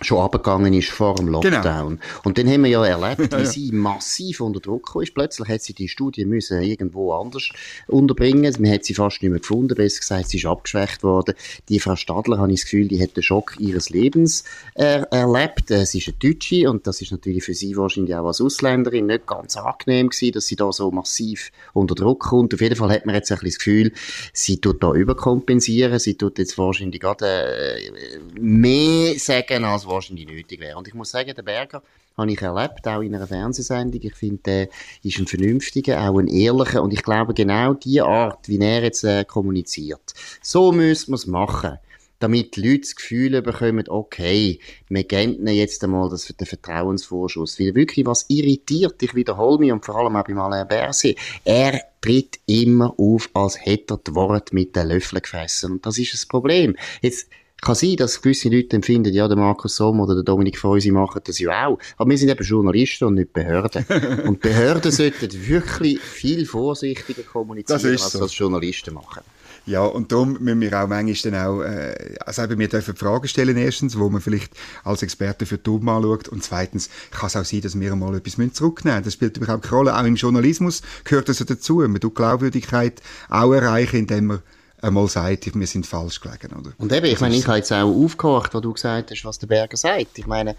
schon 0.00 0.20
abgegangen 0.20 0.72
ist 0.74 0.90
vor 0.90 1.14
dem 1.14 1.26
genau. 1.26 1.40
Lockdown. 1.40 1.88
Genau. 1.88 2.20
Und 2.24 2.36
dann 2.36 2.48
haben 2.48 2.64
wir 2.64 2.70
ja 2.70 2.84
erlebt, 2.84 3.32
wie 3.38 3.46
sie 3.46 3.70
massiv 3.72 4.40
unter 4.40 4.60
Druck 4.60 4.96
ist. 5.00 5.14
Plötzlich 5.14 5.48
hat 5.48 5.62
sie 5.62 5.72
die 5.72 5.88
Studie 5.88 6.24
müssen 6.24 6.60
irgendwo 6.62 7.12
anders 7.12 7.48
unterbringen. 7.86 8.54
Man 8.58 8.72
hat 8.72 8.84
sie 8.84 8.94
fast 8.94 9.22
nicht 9.22 9.30
mehr 9.30 9.40
gefunden. 9.40 9.74
Besser 9.74 10.00
gesagt, 10.00 10.28
sie 10.28 10.38
ist 10.38 10.46
abgeschwächt 10.46 11.04
worden. 11.04 11.34
Die 11.68 11.78
Frau 11.78 11.94
Stadler, 11.94 12.38
habe 12.38 12.52
ich 12.52 12.60
das 12.60 12.64
Gefühl, 12.64 12.88
die 12.88 13.00
hat 13.00 13.16
den 13.16 13.22
Schock 13.22 13.54
ihres 13.58 13.90
Lebens 13.90 14.44
äh, 14.74 15.02
erlebt. 15.10 15.70
Äh, 15.70 15.86
sie 15.86 15.98
ist 15.98 16.08
eine 16.08 16.16
Deutsche 16.18 16.68
und 16.68 16.86
das 16.86 17.00
ist 17.00 17.12
natürlich 17.12 17.44
für 17.44 17.54
sie 17.54 17.76
wahrscheinlich 17.76 18.16
auch 18.16 18.26
als 18.26 18.40
Ausländerin 18.40 19.06
nicht 19.06 19.26
ganz 19.26 19.56
angenehm 19.56 20.08
gewesen, 20.08 20.32
dass 20.32 20.46
sie 20.46 20.56
da 20.56 20.72
so 20.72 20.90
massiv 20.90 21.52
unter 21.72 21.94
Druck 21.94 22.20
kommt. 22.20 22.52
Auf 22.52 22.60
jeden 22.60 22.76
Fall 22.76 22.90
hat 22.90 23.06
man 23.06 23.14
jetzt 23.14 23.30
ein 23.30 23.38
bisschen 23.38 23.50
das 23.50 23.58
Gefühl, 23.58 23.92
sie 24.32 24.60
tut 24.60 24.82
da 24.82 24.92
überkompensieren. 24.92 26.00
Sie 26.00 26.16
tut 26.16 26.38
jetzt 26.38 26.58
wahrscheinlich 26.58 27.00
gerade 27.00 27.26
äh, 27.26 28.40
mehr 28.40 29.16
sagen 29.18 29.64
als 29.64 29.83
wahrscheinlich 29.86 30.26
nötig 30.26 30.60
wäre. 30.60 30.76
Und 30.76 30.88
ich 30.88 30.94
muss 30.94 31.10
sagen, 31.10 31.34
der 31.34 31.42
Berger 31.42 31.82
habe 32.16 32.30
ich 32.30 32.40
erlebt, 32.40 32.86
auch 32.86 33.00
in 33.00 33.14
einer 33.14 33.26
Fernsehsendung. 33.26 34.00
Ich 34.02 34.14
finde, 34.14 34.42
der 34.44 34.68
ist 35.02 35.18
ein 35.18 35.26
vernünftiger, 35.26 36.00
auch 36.08 36.18
ein 36.18 36.28
ehrlicher. 36.28 36.82
Und 36.82 36.92
ich 36.92 37.02
glaube, 37.02 37.34
genau 37.34 37.74
die 37.74 38.00
Art, 38.00 38.48
wie 38.48 38.58
er 38.58 38.82
jetzt 38.82 39.04
äh, 39.04 39.24
kommuniziert, 39.24 40.14
so 40.42 40.72
müssen 40.72 41.12
wir 41.12 41.16
es 41.16 41.26
machen 41.26 41.78
damit 42.24 42.56
die 42.56 42.62
Leute 42.62 42.80
das 42.80 42.96
Gefühl 42.96 43.42
bekommen, 43.42 43.84
okay, 43.88 44.58
wir 44.88 45.04
geben 45.04 45.46
jetzt 45.46 45.84
einmal 45.84 46.08
das, 46.08 46.26
den 46.26 46.46
Vertrauensvorschuss. 46.46 47.60
Weil 47.60 47.74
wirklich, 47.74 48.06
was 48.06 48.24
irritiert, 48.28 49.02
ich 49.02 49.14
wiederhole 49.14 49.58
mich, 49.58 49.72
und 49.72 49.84
vor 49.84 49.96
allem 49.96 50.16
auch 50.16 50.24
bei 50.24 50.34
Alain 50.34 50.66
Berset, 50.66 51.18
er 51.44 51.82
tritt 52.00 52.38
immer 52.46 52.94
auf, 52.98 53.28
als 53.34 53.64
hätte 53.64 53.94
er 53.94 53.98
die 53.98 54.14
Worte 54.14 54.54
mit 54.54 54.74
den 54.74 54.88
Löffeln 54.88 55.20
gefressen. 55.20 55.72
Und 55.72 55.86
das 55.86 55.98
ist 55.98 56.14
das 56.14 56.24
Problem. 56.24 56.76
Jetzt, 57.02 57.28
kann 57.64 57.74
sein, 57.74 57.96
dass 57.96 58.20
gewisse 58.20 58.48
Leute 58.48 58.76
empfinden, 58.76 59.12
ja, 59.12 59.26
der 59.26 59.36
Markus 59.36 59.76
Somm 59.76 60.00
oder 60.00 60.14
der 60.14 60.22
Dominik 60.22 60.58
Feusi 60.58 60.90
machen 60.90 61.22
das 61.24 61.38
ja 61.38 61.66
auch. 61.66 61.78
Aber 61.96 62.10
wir 62.10 62.18
sind 62.18 62.28
eben 62.28 62.44
Journalisten 62.44 63.06
und 63.06 63.14
nicht 63.14 63.32
Behörden. 63.32 63.84
und 64.26 64.40
Behörden 64.40 64.92
sollten 64.92 65.30
wirklich 65.46 66.00
viel 66.00 66.46
vorsichtiger 66.46 67.22
kommunizieren, 67.22 67.80
als 67.84 68.12
so. 68.12 68.20
das 68.20 68.36
Journalisten 68.36 68.94
machen. 68.94 69.22
Ja, 69.66 69.82
und 69.82 70.12
darum 70.12 70.36
müssen 70.40 70.60
wir 70.60 70.78
auch 70.78 70.86
manchmal 70.86 71.32
dann 71.32 71.46
auch, 71.46 71.62
äh, 71.62 72.16
also 72.20 72.42
eben, 72.42 72.58
wir 72.58 72.68
dürfen 72.68 72.96
Fragen 72.96 73.26
stellen 73.28 73.56
erstens, 73.56 73.98
wo 73.98 74.10
man 74.10 74.20
vielleicht 74.20 74.52
als 74.82 75.02
Experte 75.02 75.46
für 75.46 75.56
Dumm 75.56 75.88
anschaut 75.88 76.28
und 76.28 76.44
zweitens 76.44 76.90
kann 77.10 77.28
es 77.28 77.36
auch 77.36 77.46
sein, 77.46 77.62
dass 77.62 77.80
wir 77.80 77.96
mal 77.96 78.14
etwas 78.14 78.34
zurücknehmen 78.52 78.98
müssen. 78.98 79.04
Das 79.04 79.14
spielt 79.14 79.38
überhaupt 79.38 79.62
keine 79.62 79.76
Rolle. 79.76 79.98
Auch 79.98 80.04
im 80.04 80.16
Journalismus 80.16 80.82
gehört 81.04 81.30
das 81.30 81.38
ja 81.38 81.46
dazu. 81.46 81.76
Man 81.76 81.98
tut 81.98 82.14
Glaubwürdigkeit 82.14 83.00
auch 83.30 83.54
erreichen, 83.54 83.96
indem 83.96 84.26
man 84.26 84.42
einmal 84.84 85.08
sagt, 85.08 85.54
wir 85.54 85.66
sind 85.66 85.86
falsch 85.86 86.20
gelegen, 86.20 86.52
oder? 86.52 86.72
Und 86.78 86.92
eben, 86.92 87.06
ich 87.06 87.20
meine, 87.20 87.34
ich 87.34 87.46
habe 87.46 87.58
jetzt 87.58 87.72
auch 87.72 87.88
aufgehört, 87.88 88.54
wo 88.54 88.60
du 88.60 88.72
gesagt 88.72 89.10
hast, 89.10 89.24
was 89.24 89.38
der 89.38 89.46
Berger 89.46 89.76
sagt. 89.76 90.18
Ich 90.18 90.26
meine, 90.26 90.56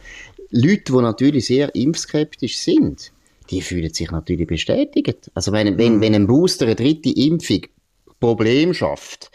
Leute, 0.50 0.91
die 0.91 1.01
natürlich 1.01 1.46
sehr 1.46 1.74
impfskeptisch 1.74 2.58
sind, 2.58 3.12
die 3.50 3.62
fühlen 3.62 3.94
sich 3.94 4.12
natürlich 4.12 4.48
bestätigt. 4.48 5.32
Also 5.34 5.51
wenn, 5.51 5.77
wenn, 5.77 5.98
mhm. 5.98 6.01
wenn 6.01 6.15
ein 6.15 6.27
Booster 6.27 6.65
eine 6.65 6.75
dritte 6.75 7.10
Impfung 7.10 7.62
Problem 8.20 8.74
schafft, 8.74 9.32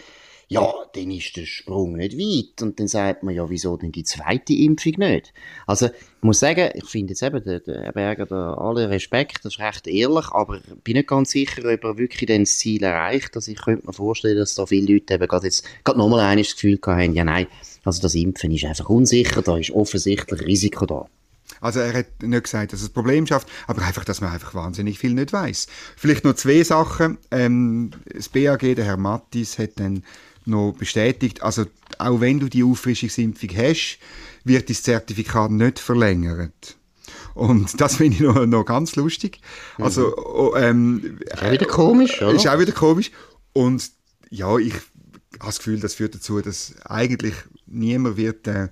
ja, 0.53 0.69
dann 0.95 1.13
ist 1.13 1.37
der 1.37 1.47
Sprung 1.47 1.93
nicht 1.93 2.19
weit. 2.19 2.61
Und 2.61 2.81
dann 2.81 2.89
sagt 2.89 3.23
man, 3.23 3.33
ja, 3.33 3.49
wieso 3.49 3.77
denn 3.77 3.93
die 3.93 4.03
zweite 4.03 4.53
Impfung 4.53 4.95
nicht? 4.99 5.33
Also, 5.65 5.87
ich 5.87 6.23
muss 6.23 6.41
sagen, 6.41 6.71
ich 6.75 6.87
finde 6.87 7.13
jetzt 7.13 7.23
eben, 7.23 7.43
der, 7.45 7.61
der 7.61 7.93
Berger, 7.93 8.27
da 8.27 8.55
alle 8.55 8.91
Respekt, 8.91 9.45
das 9.45 9.55
ist 9.55 9.61
recht 9.61 9.87
ehrlich, 9.87 10.27
aber 10.33 10.57
ich 10.57 10.83
bin 10.83 10.97
nicht 10.97 11.09
ganz 11.09 11.31
sicher, 11.31 11.63
ob 11.73 11.85
er 11.85 11.99
wirklich 11.99 12.27
dann 12.27 12.43
das 12.43 12.59
Ziel 12.59 12.83
erreicht. 12.83 13.37
Also, 13.37 13.53
ich 13.53 13.63
könnte 13.63 13.87
mir 13.87 13.93
vorstellen, 13.93 14.39
dass 14.39 14.57
da 14.57 14.67
viele 14.67 14.95
Leute 14.95 15.15
eben 15.15 15.29
gerade 15.29 15.47
jetzt, 15.47 15.65
gerade 15.85 16.01
nochmal 16.01 16.37
das 16.37 16.55
Gefühl 16.55 16.81
haben, 16.85 17.15
ja, 17.15 17.23
nein, 17.23 17.47
also 17.85 18.03
das 18.03 18.17
Impfen 18.17 18.51
ist 18.51 18.65
einfach 18.65 18.89
unsicher, 18.89 19.43
da 19.43 19.57
ist 19.57 19.71
offensichtlich 19.71 20.41
Risiko 20.41 20.85
da. 20.85 21.07
Also 21.61 21.81
er 21.81 21.93
hat 21.93 22.23
nicht 22.23 22.45
gesagt, 22.45 22.73
dass 22.73 22.83
es 22.83 22.89
Problem 22.89 23.27
schafft, 23.27 23.49
aber 23.67 23.83
einfach, 23.83 24.05
dass 24.05 24.21
man 24.21 24.33
einfach 24.33 24.55
wahnsinnig 24.55 24.99
viel 24.99 25.15
nicht 25.15 25.33
weiß. 25.33 25.67
Vielleicht 25.97 26.25
noch 26.25 26.35
zwei 26.35 26.63
Sachen. 26.63 27.19
Ähm, 27.31 27.91
das 28.13 28.29
BAG, 28.29 28.61
der 28.61 28.85
Herr 28.85 28.97
Mattis, 28.97 29.59
hat 29.59 29.73
dann 29.77 30.03
noch 30.47 30.73
bestätigt, 30.73 31.43
also 31.43 31.67
auch 31.99 32.21
wenn 32.21 32.41
du 32.41 32.49
die 32.49 32.65
Auffrischungsimpfung 32.65 33.51
hast, 33.57 33.99
wird 34.45 34.71
das 34.71 34.83
Zertifikat 34.83 35.51
nicht 35.51 35.79
verlängert. 35.79 36.77
Und 37.35 37.81
das 37.81 37.97
finde 37.97 38.17
ich 38.17 38.21
noch, 38.23 38.47
noch 38.47 38.65
ganz 38.65 38.97
lustig. 38.97 39.41
Also, 39.79 40.09
mhm. 40.09 40.15
oh, 40.17 40.57
ähm, 40.57 41.19
ist 41.21 41.43
auch 41.43 41.53
wieder 41.53 41.67
komisch, 41.67 42.23
oder? 42.23 42.35
Ist 42.35 42.49
auch 42.49 42.59
wieder 42.59 42.73
komisch. 42.73 43.11
Und 43.53 43.91
ja, 44.31 44.57
ich 44.59 44.75
habe 44.75 44.85
das 45.47 45.59
Gefühl, 45.59 45.81
das 45.81 45.95
führt 45.95 46.15
dazu, 46.15 46.41
dass 46.41 46.75
eigentlich 46.85 47.35
niemand 47.67 48.17
wird 48.17 48.47
äh, 48.47 48.69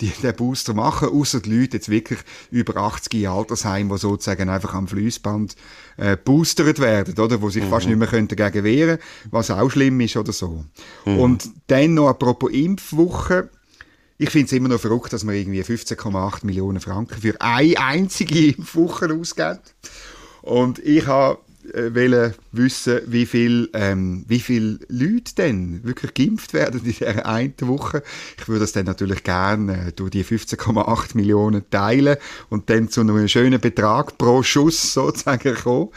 die, 0.00 0.08
den 0.08 0.34
Booster 0.34 0.74
machen, 0.74 1.08
außer 1.08 1.40
die 1.40 1.60
Leute 1.60 1.76
jetzt 1.76 1.88
wirklich 1.88 2.20
über 2.50 2.76
80 2.76 3.14
in 3.14 3.26
Altersheim, 3.26 3.88
die 3.88 3.98
sozusagen 3.98 4.48
einfach 4.48 4.74
am 4.74 4.88
Fließband 4.88 5.56
äh, 5.96 6.16
boostert 6.16 6.78
werden, 6.78 7.18
oder, 7.18 7.42
wo 7.42 7.50
sich 7.50 7.64
mhm. 7.64 7.68
fast 7.68 7.86
nicht 7.86 7.98
mehr 7.98 8.08
können 8.08 8.28
dagegen 8.28 8.64
wehren 8.64 8.98
was 9.30 9.50
auch 9.50 9.70
schlimm 9.70 10.00
ist 10.00 10.16
oder 10.16 10.32
so. 10.32 10.64
Mhm. 11.04 11.18
Und 11.18 11.50
dann 11.66 11.94
noch 11.94 12.08
apropos 12.08 12.50
Impfwoche, 12.50 13.50
ich 14.18 14.30
finde 14.30 14.46
es 14.46 14.52
immer 14.52 14.68
noch 14.68 14.80
verrückt, 14.80 15.12
dass 15.12 15.24
man 15.24 15.34
irgendwie 15.34 15.62
15,8 15.62 16.44
Millionen 16.44 16.80
Franken 16.80 17.20
für 17.20 17.40
eine 17.40 17.78
einzige 17.78 18.48
Impfwoche 18.54 19.12
ausgibt. 19.12 19.74
Und 20.42 20.78
ich 20.78 21.06
habe 21.06 21.38
wollen 21.72 22.34
wissen, 22.52 23.00
wie 23.06 23.26
viel, 23.26 23.68
ähm, 23.74 24.24
wie 24.26 24.40
viele 24.40 24.78
Leute 24.88 25.34
denn 25.36 25.84
wirklich 25.84 26.14
geimpft 26.14 26.54
werden 26.54 26.80
in 26.80 26.84
dieser 26.84 27.26
einen 27.26 27.54
Woche. 27.62 28.02
Ich 28.38 28.48
würde 28.48 28.60
das 28.60 28.72
dann 28.72 28.86
natürlich 28.86 29.22
gerne 29.22 29.88
äh, 29.88 29.92
durch 29.92 30.10
die 30.10 30.24
15,8 30.24 31.16
Millionen 31.16 31.68
teilen 31.70 32.16
und 32.48 32.70
dann 32.70 32.88
zu 32.88 33.02
einem 33.02 33.28
schönen 33.28 33.60
Betrag 33.60 34.18
pro 34.18 34.42
Schuss 34.42 34.92
sozusagen 34.92 35.54
kommen. 35.54 35.90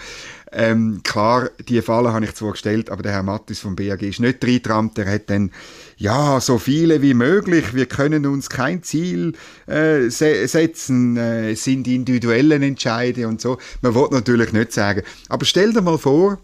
Ähm, 0.55 1.01
klar, 1.03 1.49
die 1.67 1.81
Falle 1.81 2.13
habe 2.13 2.25
ich 2.25 2.35
zwar 2.35 2.51
gestellt, 2.51 2.89
aber 2.89 3.01
der 3.01 3.11
Herr 3.11 3.23
Mattis 3.23 3.59
vom 3.59 3.75
BAG 3.75 4.01
ist 4.03 4.19
nicht 4.19 4.39
dran. 4.39 4.91
Der 4.95 5.11
hat 5.11 5.29
dann, 5.29 5.51
ja, 5.97 6.39
so 6.39 6.59
viele 6.59 7.01
wie 7.01 7.13
möglich. 7.13 7.73
Wir 7.73 7.87
können 7.87 8.25
uns 8.25 8.49
kein 8.49 8.83
Ziel 8.83 9.33
äh, 9.65 10.09
se 10.09 10.47
setzen. 10.47 11.17
Äh, 11.17 11.51
es 11.51 11.63
sind 11.63 11.87
individuelle 11.87 12.55
Entscheide 12.55 13.27
und 13.27 13.41
so. 13.41 13.57
Man 13.81 13.95
will 13.95 14.07
natürlich 14.11 14.53
nicht 14.53 14.73
sagen. 14.73 15.01
Aber 15.27 15.45
stell 15.45 15.73
dir 15.73 15.81
mal 15.81 15.97
vor, 15.97 16.39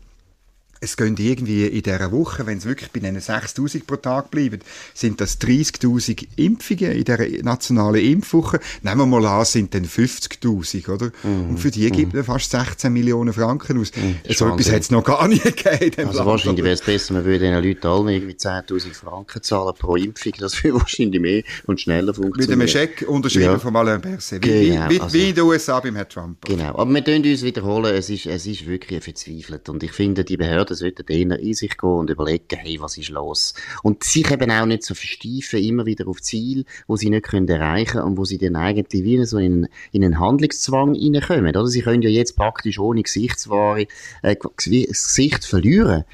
es 0.81 0.95
gehen 0.95 1.15
irgendwie 1.17 1.65
in 1.65 1.81
dieser 1.81 2.11
Woche, 2.11 2.45
wenn 2.45 2.57
es 2.57 2.65
wirklich 2.65 2.91
bei 2.91 2.99
diesen 2.99 3.19
6'000 3.19 3.85
pro 3.85 3.97
Tag 3.97 4.31
bleiben, 4.31 4.59
sind 4.93 5.19
das 5.19 5.39
30'000 5.41 6.27
Impfungen 6.37 6.91
in 6.93 7.03
dieser 7.03 7.27
nationalen 7.43 8.01
Impfwoche. 8.01 8.59
Nehmen 8.81 8.99
wir 8.99 9.05
mal 9.05 9.25
an, 9.25 9.45
sind 9.45 9.73
dann 9.73 9.85
50'000, 9.85 10.89
oder? 10.89 11.11
Mhm. 11.23 11.49
Und 11.49 11.57
für 11.57 11.71
die 11.71 11.89
gibt 11.91 12.13
man 12.13 12.23
fast 12.23 12.51
16 12.51 12.93
Millionen 12.93 13.33
Franken 13.33 13.79
aus. 13.79 13.91
Mhm, 13.95 14.19
so 14.29 14.47
etwas 14.47 14.71
hat 14.71 14.81
es 14.81 14.91
noch 14.91 15.03
gar 15.03 15.27
nicht 15.27 15.43
gegeben. 15.43 16.07
Also 16.07 16.19
Land, 16.19 16.29
wahrscheinlich 16.29 16.63
wäre 16.63 16.75
es 16.75 16.81
besser, 16.81 17.13
man 17.13 17.25
würde 17.25 17.39
den 17.39 17.63
Leuten 17.63 17.87
allen 17.87 18.07
irgendwie 18.07 18.35
10'000 18.35 18.93
Franken 18.93 19.43
zahlen 19.43 19.73
pro 19.77 19.95
Impfung. 19.97 20.33
Das 20.39 20.63
würde 20.63 20.79
wahrscheinlich 20.79 21.21
mehr 21.21 21.43
und 21.65 21.81
schneller 21.81 22.13
funktionieren. 22.13 22.57
Mit 22.57 22.61
einem 22.61 22.67
Scheck 22.67 23.05
unterschrieben 23.07 23.45
ja. 23.45 23.59
von 23.59 23.75
Alain 23.75 23.99
Berset. 23.99 24.45
Wie, 24.45 24.69
genau, 24.69 24.89
wie, 24.89 25.01
also, 25.01 25.13
wie 25.13 25.29
in 25.29 25.35
den 25.35 25.43
USA 25.43 25.79
beim 25.81 25.95
Herrn 25.95 26.09
Trump. 26.09 26.45
Genau. 26.45 26.69
Aber 26.69 26.89
wir 26.89 27.01
können 27.01 27.25
uns 27.25 27.43
wiederholen, 27.43 27.93
es 27.93 28.09
ist, 28.09 28.25
es 28.27 28.45
ist 28.45 28.65
wirklich 28.65 29.03
verzweifelt. 29.03 29.67
Und 29.67 29.83
ich 29.83 29.91
finde, 29.91 30.23
die 30.23 30.37
Behörden 30.37 30.68
Behörden 30.69 30.75
sollten 30.75 31.11
eher 31.11 31.39
in 31.39 31.53
sich 31.53 31.77
gehen 31.77 31.89
und 31.89 32.09
überlegen, 32.09 32.57
hey, 32.57 32.79
was 32.79 32.97
ist 32.97 33.09
los? 33.09 33.53
Und 33.83 34.03
sich 34.03 34.29
eben 34.31 34.51
auch 34.51 34.65
nicht 34.65 34.83
so 34.83 34.93
versteifen, 34.93 35.63
immer 35.63 35.85
wieder 35.85 36.07
auf 36.07 36.21
Ziel, 36.21 36.65
wo 36.87 36.95
sie 36.95 37.09
nicht 37.09 37.25
können 37.25 37.47
erreichen 37.47 38.01
und 38.01 38.17
wo 38.17 38.25
sie 38.25 38.37
dann 38.37 38.55
eigentlich 38.55 39.03
wie 39.03 39.23
so 39.25 39.37
in, 39.37 39.67
in 39.91 40.03
einen 40.03 40.19
Handlungszwang 40.19 40.95
reinkommen, 40.95 41.55
oder? 41.55 41.67
Sie 41.67 41.81
können 41.81 42.01
ja 42.01 42.09
jetzt 42.09 42.35
praktisch 42.35 42.79
ohne 42.79 43.03
Gesichtswahre, 43.03 43.87
äh, 44.21 44.35
Gesicht 44.35 45.45
verlieren 45.45 46.05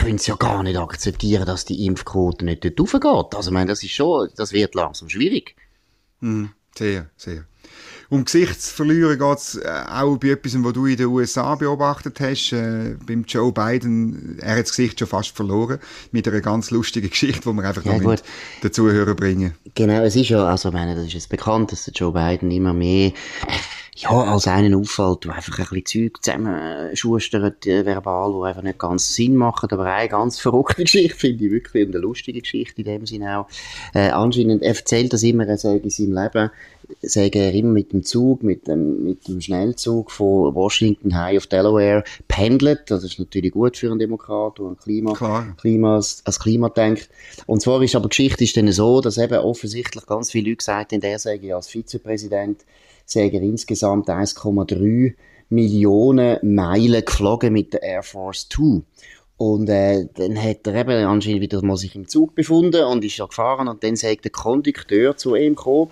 können 0.00 0.16
sie 0.16 0.30
ja 0.30 0.36
gar 0.36 0.62
nicht 0.62 0.78
akzeptieren, 0.78 1.44
dass 1.44 1.66
die 1.66 1.84
Impfquote 1.84 2.46
nicht 2.46 2.64
dort 2.64 2.80
raufgeht. 2.80 3.34
Also, 3.36 3.50
ich 3.50 3.52
meine, 3.52 3.68
das 3.68 3.82
ist 3.82 3.90
schon, 3.90 4.30
das 4.34 4.54
wird 4.54 4.74
langsam 4.74 5.10
schwierig. 5.10 5.54
Mm, 6.20 6.46
sehr, 6.74 7.10
sehr. 7.18 7.44
Um 8.08 8.24
Gesichtsverlieren 8.24 9.18
geht 9.18 9.38
es 9.38 9.56
äh, 9.56 9.68
auch 9.88 10.16
bei 10.16 10.28
etwas, 10.28 10.54
was 10.62 10.72
du 10.72 10.86
in 10.86 10.96
den 10.96 11.06
USA 11.06 11.54
beobachtet 11.56 12.20
hast. 12.20 12.52
Äh, 12.52 12.96
beim 13.04 13.24
Joe 13.24 13.52
Biden, 13.52 14.38
er 14.40 14.56
hat 14.56 14.64
das 14.64 14.70
Gesicht 14.70 15.00
schon 15.00 15.08
fast 15.08 15.34
verloren. 15.34 15.78
Mit 16.12 16.28
einer 16.28 16.40
ganz 16.40 16.70
lustigen 16.70 17.10
Geschichte, 17.10 17.50
die 17.50 17.56
wir 17.56 17.64
einfach 17.64 17.84
ja, 17.84 17.98
noch 17.98 18.16
den 18.62 18.72
Zuhörern 18.72 19.16
bringen. 19.16 19.54
Genau, 19.74 20.02
es 20.02 20.14
ist 20.14 20.28
ja, 20.28 20.44
also, 20.46 20.68
ich 20.68 20.74
meine, 20.74 20.94
das 20.94 21.06
ist 21.06 21.14
jetzt 21.14 21.28
bekannt, 21.28 21.72
dass 21.72 21.84
der 21.84 21.94
Joe 21.94 22.12
Biden 22.12 22.50
immer 22.50 22.72
mehr 22.72 23.12
ja, 23.96 24.10
als 24.10 24.46
einen 24.46 24.74
auffällt, 24.74 25.24
du 25.24 25.30
einfach 25.30 25.58
ein 25.58 25.80
bisschen 25.80 26.10
Zeug 26.12 26.22
zusammenschustert, 26.22 27.66
äh, 27.66 27.86
verbal, 27.86 28.34
wo 28.34 28.42
einfach 28.42 28.62
nicht 28.62 28.78
ganz 28.78 29.14
Sinn 29.14 29.36
machen, 29.36 29.70
aber 29.70 29.86
eine 29.86 30.08
ganz 30.08 30.38
verrückte 30.38 30.82
Geschichte, 30.84 31.16
finde 31.16 31.46
ich 31.46 31.50
wirklich, 31.50 31.88
eine 31.88 31.98
lustige 31.98 32.40
Geschichte 32.40 32.82
in 32.82 32.84
dem 32.84 33.06
Sinne 33.06 33.38
auch. 33.38 33.48
Äh, 33.94 34.10
anscheinend, 34.10 34.62
er 34.62 34.76
erzählt 34.76 35.14
das 35.14 35.22
immer, 35.22 35.46
er 35.46 35.56
sagt 35.56 35.84
in 35.84 35.90
seinem 35.90 36.12
Leben, 36.12 36.50
sage 37.00 37.38
er 37.38 37.54
immer 37.54 37.72
mit 37.72 37.92
dem 37.92 38.02
Zug, 38.02 38.42
mit 38.42 38.68
dem, 38.68 39.02
mit 39.02 39.26
dem 39.28 39.40
Schnellzug 39.40 40.10
von 40.10 40.54
Washington 40.54 41.16
High 41.16 41.38
auf 41.38 41.46
Delaware 41.46 42.04
pendelt. 42.28 42.90
Das 42.90 43.02
ist 43.02 43.18
natürlich 43.18 43.52
gut 43.52 43.78
für 43.78 43.90
einen 43.90 43.98
Demokrat, 43.98 44.58
der 44.58 44.66
an 44.66 44.76
Klima, 44.76 45.54
Klima 45.58 45.96
als, 45.96 46.22
Klima 46.38 46.68
denkt. 46.68 47.08
Und 47.46 47.62
zwar 47.62 47.82
ist 47.82 47.96
aber 47.96 48.08
die 48.08 48.10
Geschichte 48.10 48.44
ist 48.44 48.56
dann 48.56 48.70
so, 48.70 49.00
dass 49.00 49.18
eben 49.18 49.38
offensichtlich 49.38 50.06
ganz 50.06 50.30
viele 50.30 50.50
Leute 50.50 50.58
gesagt 50.58 50.92
haben, 50.92 51.00
der 51.00 51.18
sage 51.18 51.56
als 51.56 51.68
Vizepräsident 51.68 52.64
sagen 53.06 53.42
insgesamt 53.42 54.08
1,3 54.08 55.14
Millionen 55.48 56.38
Meilen 56.42 57.04
geflogen 57.04 57.52
mit 57.52 57.72
der 57.72 57.82
Air 57.82 58.02
Force 58.02 58.48
Two. 58.48 58.82
Und 59.38 59.68
äh, 59.68 60.06
dann 60.14 60.42
hat 60.42 60.66
er 60.66 60.74
eben 60.74 61.06
anscheinend 61.06 61.42
wieder 61.42 61.62
mal 61.62 61.76
sich 61.76 61.94
im 61.94 62.08
Zug 62.08 62.34
befunden 62.34 62.84
und 62.84 63.04
ist 63.04 63.18
ja 63.18 63.26
gefahren 63.26 63.68
und 63.68 63.84
dann 63.84 63.96
sagt 63.96 64.24
der 64.24 64.32
Kondukteur 64.32 65.16
zu 65.16 65.34
ihm 65.34 65.54
gekommen, 65.54 65.90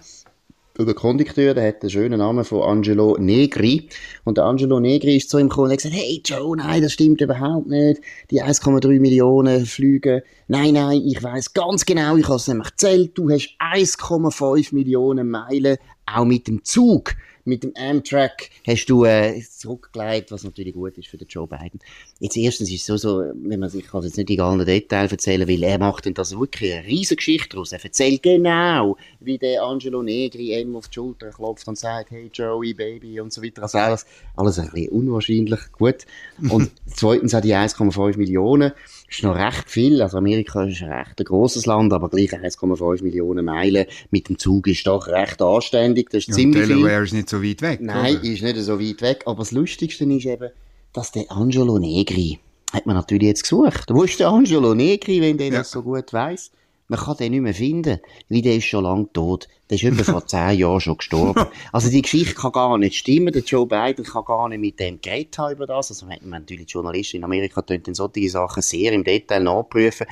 der 0.76 0.94
Kondukteur, 0.94 1.54
der 1.54 1.68
hat 1.68 1.85
den 1.85 1.90
schönen 1.90 2.18
Namen 2.18 2.44
von 2.44 2.62
Angelo 2.62 3.16
Negri. 3.16 3.88
Und 4.25 4.38
der 4.38 4.44
Angelo 4.44 4.80
Negri 4.80 5.16
ist 5.16 5.30
zu 5.30 5.38
ihm 5.38 5.49
gekommen 5.49 5.66
und 5.66 5.73
hat 5.73 5.78
gesagt, 5.78 5.94
hey 5.94 6.21
Joe, 6.25 6.56
nein, 6.56 6.83
das 6.83 6.92
stimmt 6.92 7.21
überhaupt 7.21 7.68
nicht. 7.68 8.00
Die 8.33 8.42
1,3 8.42 8.99
Millionen 8.99 9.66
Flüge. 9.66 10.25
Nein, 10.49 10.75
nein, 10.75 11.00
ich 11.04 11.23
weiß 11.23 11.54
ganz 11.54 11.87
genau, 11.87 12.16
ich 12.16 12.26
habe 12.26 12.38
es 12.38 12.49
nämlich 12.49 12.71
gezählt. 12.71 13.12
Du 13.14 13.30
hast 13.30 13.54
1,5 13.61 14.75
Millionen 14.75 15.30
Meilen 15.30 15.76
auch 16.06 16.25
mit 16.25 16.46
dem 16.49 16.64
Zug 16.64 17.14
mit 17.45 17.63
dem 17.63 17.73
Amtrak 17.77 18.51
hast 18.67 18.87
du 18.87 19.05
äh, 19.05 19.41
zurückgelegt, 19.43 20.31
was 20.31 20.45
natürlich 20.45 20.75
gut 20.75 20.97
ist 20.99 21.09
für 21.09 21.17
den 21.17 21.29
Joe 21.29 21.47
Biden. 21.47 21.81
Jetzt 22.21 22.37
erstens 22.37 22.71
ist 22.71 22.81
es 22.81 22.87
so, 22.87 22.97
so 22.97 23.33
wenn 23.35 23.61
man 23.61 23.69
sich 23.69 23.93
also 23.93 24.07
jetzt 24.07 24.17
nicht 24.17 24.29
die 24.29 24.37
ganzen 24.37 24.65
Details 24.67 25.13
erzählen 25.13 25.47
will, 25.47 25.63
er 25.63 25.79
macht 25.79 26.07
denn 26.07 26.15
das 26.15 26.39
wirklich 26.39 26.73
eine 26.73 26.87
riesige 26.87 27.17
Geschichte 27.17 27.51
daraus. 27.51 27.73
Er 27.73 27.85
erzählt 27.85 28.23
genau, 28.23 28.97
wie 29.21 29.39
der 29.39 29.63
Angelo 29.63 30.03
Negri 30.03 30.59
ihm 30.59 30.77
auf 30.77 30.89
die 30.89 30.95
Schulter 30.95 31.31
klopft 31.31 31.69
und 31.69 31.79
sagt, 31.79 32.11
hey 32.11 32.31
Joey, 32.33 32.75
Baby 32.75 33.21
und 33.21 33.33
so 33.33 33.43
weiter. 33.43 33.63
Also 33.63 33.79
alles, 33.79 34.07
alles 34.37 34.59
ein 34.59 34.71
bisschen 34.71 34.89
unwahrscheinlich 34.91 35.61
gut. 35.73 36.07
Und 36.49 36.71
zweitens 36.87 37.35
hat 37.35 37.45
die 37.45 37.55
1,5 37.55 38.17
Millionen 38.17 38.73
ist 39.15 39.23
noch 39.23 39.37
recht 39.37 39.71
viel. 39.71 40.03
Also 40.03 40.19
Amerika 40.19 40.65
ist 40.65 40.83
ein 40.83 40.91
recht 40.91 41.21
ein 41.21 41.25
grosses 41.25 41.67
Land, 41.67 41.93
aber 41.93 42.09
gleich 42.09 42.33
1,5 42.33 43.03
Millionen 43.03 43.45
Meilen 43.45 43.87
mit 44.11 44.29
dem 44.29 44.39
Zug 44.39 44.67
ist 44.67 44.87
doch 44.87 45.09
recht 45.09 45.41
anständig. 45.41 46.11
Das 46.11 46.21
ist 46.21 46.29
ja, 46.29 46.35
ziemlich 46.35 46.67
Delaware 46.67 46.97
viel. 46.97 47.05
ist 47.05 47.13
nicht 47.13 47.29
so 47.29 47.34
weit 47.43 47.62
weg. 47.62 47.81
Nein, 47.81 48.17
oder? 48.17 48.25
ist 48.25 48.43
nicht 48.43 48.57
so 48.59 48.81
weit 48.81 49.03
weg. 49.03 49.23
Aber 49.26 49.38
das 49.38 49.53
Lustigste 49.53 50.05
ist 50.05 50.26
eben, 50.26 50.50
dass 50.93 51.12
der 51.12 51.31
Angelo 51.31 51.79
Negri, 51.79 52.38
hat 52.73 52.87
man 52.87 52.97
natürlich 52.97 53.29
jetzt 53.29 53.43
gesucht. 53.43 53.87
Wo 53.88 54.03
ist 54.03 54.19
der 54.21 54.29
Angelo 54.29 54.75
Negri, 54.75 55.21
wenn 55.21 55.38
der 55.38 55.49
ja. 55.49 55.59
das 55.59 55.71
so 55.71 55.83
gut 55.83 56.12
weiss? 56.12 56.50
Man 56.87 57.00
kann 57.00 57.17
den 57.17 57.33
nicht 57.33 57.41
mehr 57.41 57.55
finden, 57.55 57.99
weil 58.29 58.43
der 58.43 58.57
ist 58.57 58.67
schon 58.67 58.85
lange 58.85 59.11
tot. 59.12 59.49
Der 59.71 59.76
ist 59.76 59.85
etwa 59.85 60.05
vor 60.05 60.26
zehn 60.26 60.59
Jahren 60.59 60.81
schon 60.81 60.99
gestorben. 60.99 61.47
Also 61.73 61.88
die 61.88 62.03
Geschichte 62.03 62.35
kann 62.35 62.53
gar 62.53 62.76
nicht 62.76 62.97
stimmen. 62.97 63.33
Der 63.33 63.43
Joe 63.43 63.67
Biden 63.67 64.05
kann 64.05 64.25
gar 64.26 64.49
nicht 64.50 64.61
mit 64.61 64.79
dem 64.79 65.00
geredet 65.00 65.38
haben 65.38 65.55
über 65.55 65.67
das. 65.67 65.91
Also 65.91 66.05
man, 66.05 66.19
natürlich 66.23 66.67
die 66.67 66.73
Journalisten 66.73 67.17
in 67.19 67.25
Amerika 67.25 67.62
können 67.62 67.95
solche 67.95 68.29
Sachen 68.29 68.62
sehr 68.62 68.93
im 68.93 69.03
Detail 69.03 69.41
nachprüfen. 69.41 70.07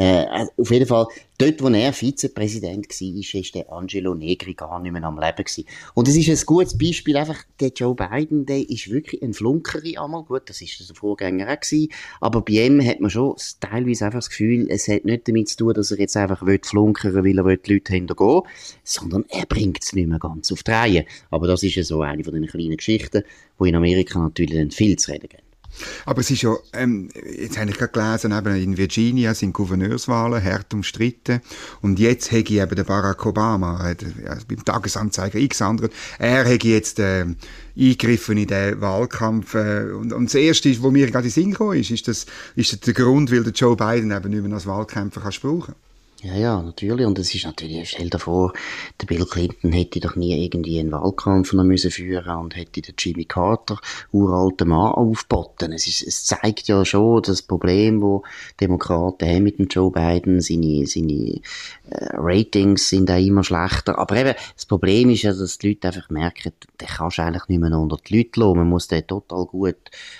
Äh, 0.00 0.24
also 0.30 0.50
auf 0.56 0.70
jeden 0.70 0.86
Fall, 0.86 1.08
dort, 1.36 1.62
wo 1.62 1.68
er 1.68 1.92
Vizepräsident 1.92 2.88
war, 2.88 3.40
ist 3.40 3.54
der 3.54 3.70
Angelo 3.70 4.14
Negri 4.14 4.54
gar 4.54 4.80
nicht 4.80 4.92
mehr 4.92 5.04
am 5.04 5.20
Leben 5.20 5.44
gewesen. 5.44 5.66
Und 5.92 6.08
es 6.08 6.16
ist 6.16 6.30
ein 6.30 6.46
gutes 6.46 6.78
Beispiel, 6.78 7.18
einfach, 7.18 7.44
der 7.60 7.68
Joe 7.68 7.94
Biden, 7.94 8.46
der 8.46 8.66
ist 8.66 8.90
wirklich 8.90 9.20
ein 9.22 9.34
Flunkeri 9.34 9.98
einmal. 9.98 10.22
Gut, 10.22 10.48
das 10.48 10.62
ist 10.62 10.88
der 10.88 10.96
Vorgänger 10.96 11.52
auch 11.52 11.60
gewesen. 11.60 11.92
Aber 12.22 12.40
bei 12.40 12.64
ihm 12.64 12.82
hat 12.82 13.00
man 13.00 13.10
schon 13.10 13.36
teilweise 13.60 14.06
einfach 14.06 14.20
das 14.20 14.30
Gefühl, 14.30 14.68
es 14.70 14.88
hat 14.88 15.04
nicht 15.04 15.28
damit 15.28 15.50
zu 15.50 15.58
tun, 15.58 15.74
dass 15.74 15.90
er 15.90 15.98
jetzt 15.98 16.16
einfach 16.16 16.46
will 16.46 16.60
flunkern 16.62 17.12
weil 17.12 17.36
er 17.36 17.44
will 17.44 17.58
die 17.58 17.74
Leute 17.74 17.92
hintergehen 17.92 18.42
sondern 18.82 19.26
er 19.28 19.44
bringt 19.44 19.82
es 19.82 19.92
nicht 19.92 20.08
mehr 20.08 20.18
ganz 20.18 20.50
auf 20.50 20.62
die 20.62 20.70
Reihe. 20.70 21.04
Aber 21.30 21.46
das 21.46 21.62
ist 21.62 21.74
ja 21.74 21.82
so 21.82 22.00
eine 22.00 22.24
von 22.24 22.32
den 22.32 22.46
kleinen 22.46 22.78
Geschichten, 22.78 23.22
die 23.60 23.68
in 23.68 23.76
Amerika 23.76 24.18
natürlich 24.18 24.54
dann 24.54 24.70
viel 24.70 24.98
zu 24.98 25.12
reden 25.12 25.28
geben. 25.28 25.49
Aber 26.06 26.20
es 26.20 26.30
ist 26.30 26.42
ja, 26.42 26.56
ähm, 26.72 27.08
jetzt 27.38 27.58
habe 27.58 27.70
ich 27.70 27.78
gerade 27.78 27.92
gelesen, 27.92 28.32
eben 28.36 28.56
in 28.56 28.76
Virginia 28.76 29.34
sind 29.34 29.52
Gouverneurswahlen 29.52 30.42
hart 30.42 30.72
umstritten. 30.74 31.40
Und 31.82 31.98
jetzt 31.98 32.30
hätte 32.30 32.54
ich 32.54 32.60
eben 32.60 32.74
den 32.74 32.84
Barack 32.84 33.24
Obama, 33.26 33.78
hat, 33.78 34.02
ja, 34.02 34.36
beim 34.48 34.64
Tagesanzeiger 34.64 35.38
eingesandert, 35.38 35.92
er 36.18 36.44
hätte 36.44 36.68
jetzt 36.68 36.98
äh, 36.98 37.26
eingegriffen 37.76 38.38
in 38.38 38.46
den 38.46 38.80
Wahlkampf. 38.80 39.54
Äh, 39.54 39.92
und, 39.92 40.12
und 40.12 40.26
das 40.26 40.34
Erste, 40.34 40.70
was 40.82 40.92
mir 40.92 41.06
gerade 41.06 41.28
in 41.28 41.32
den 41.32 41.42
Sinn 41.42 41.50
gekommen 41.52 41.78
ist, 41.78 41.90
ist, 41.90 42.08
das, 42.08 42.26
ist 42.56 42.72
das 42.72 42.80
der 42.80 42.94
Grund, 42.94 43.30
weil 43.30 43.44
der 43.44 43.52
Joe 43.52 43.76
Biden 43.76 44.10
eben 44.10 44.30
nicht 44.30 44.42
mehr 44.42 44.54
als 44.54 44.66
Wahlkämpfer 44.66 45.20
kann 45.20 45.32
brauchen 45.40 45.74
ja, 46.22 46.34
ja, 46.34 46.62
natürlich. 46.62 47.06
Und 47.06 47.18
es 47.18 47.34
ist 47.34 47.46
natürlich, 47.46 47.90
stell 47.90 48.10
dir 48.10 48.18
vor, 48.18 48.52
der 49.00 49.06
Bill 49.06 49.24
Clinton 49.24 49.72
hätte 49.72 50.00
doch 50.00 50.16
nie 50.16 50.44
irgendwie 50.44 50.78
einen 50.78 50.92
Wahlkampf 50.92 51.54
noch 51.54 51.64
müssen 51.64 51.90
führen 51.90 52.36
und 52.36 52.56
hätte 52.56 52.82
den 52.82 52.94
Jimmy 52.98 53.24
Carter, 53.24 53.78
uralten 54.12 54.68
Mann, 54.68 54.92
aufboten. 54.92 55.72
Es, 55.72 55.86
ist, 55.86 56.02
es 56.06 56.26
zeigt 56.26 56.68
ja 56.68 56.84
schon 56.84 57.22
das 57.22 57.40
Problem, 57.40 58.02
wo 58.02 58.22
Demokraten 58.60 59.28
haben 59.28 59.44
mit 59.44 59.58
dem 59.58 59.68
Joe 59.68 59.90
Biden. 59.90 60.42
Seine, 60.42 60.86
seine 60.86 61.40
äh, 61.90 62.10
Ratings 62.12 62.90
sind 62.90 63.10
auch 63.10 63.16
immer 63.16 63.42
schlechter. 63.42 63.98
Aber 63.98 64.16
eben, 64.16 64.34
das 64.54 64.66
Problem 64.66 65.08
ist 65.08 65.22
ja, 65.22 65.32
dass 65.32 65.56
die 65.56 65.68
Leute 65.68 65.88
einfach 65.88 66.10
merken, 66.10 66.52
der 66.80 66.88
kannst 66.88 67.16
du 67.16 67.22
eigentlich 67.22 67.48
nicht 67.48 67.60
mehr 67.60 67.78
unter 67.78 67.96
die 67.96 68.18
Leute 68.18 68.40
lassen. 68.40 68.58
Man 68.58 68.68
muss 68.68 68.88
den 68.88 69.06
total 69.06 69.46
gut 69.46 69.76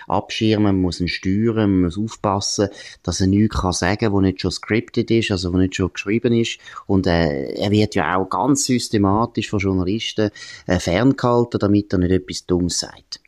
abschirmen, 0.08 0.76
man 0.76 0.80
muss 0.80 1.00
ihn 1.00 1.08
steuern, 1.08 1.70
man 1.70 1.80
muss 1.82 1.98
aufpassen, 1.98 2.68
dass 3.02 3.20
er 3.20 3.26
nichts 3.26 3.60
kann 3.60 3.72
sagen 3.72 3.98
kann, 3.98 4.12
was 4.14 4.22
nicht 4.22 4.40
schon 4.40 4.50
scripted 4.50 5.10
ist, 5.10 5.30
also 5.30 5.52
was 5.52 5.60
nicht 5.60 5.74
schon 5.74 5.89
geschrieben 5.92 6.32
ist. 6.32 6.58
Und 6.86 7.06
äh, 7.06 7.52
er 7.54 7.70
wird 7.70 7.94
ja 7.94 8.16
auch 8.16 8.28
ganz 8.28 8.64
systematisch 8.64 9.50
von 9.50 9.58
Journalisten 9.58 10.30
äh, 10.66 10.78
ferngehalten, 10.78 11.60
damit 11.60 11.92
er 11.92 11.98
nicht 11.98 12.12
etwas 12.12 12.46
Dummes 12.46 12.78
sagt. 12.78 13.20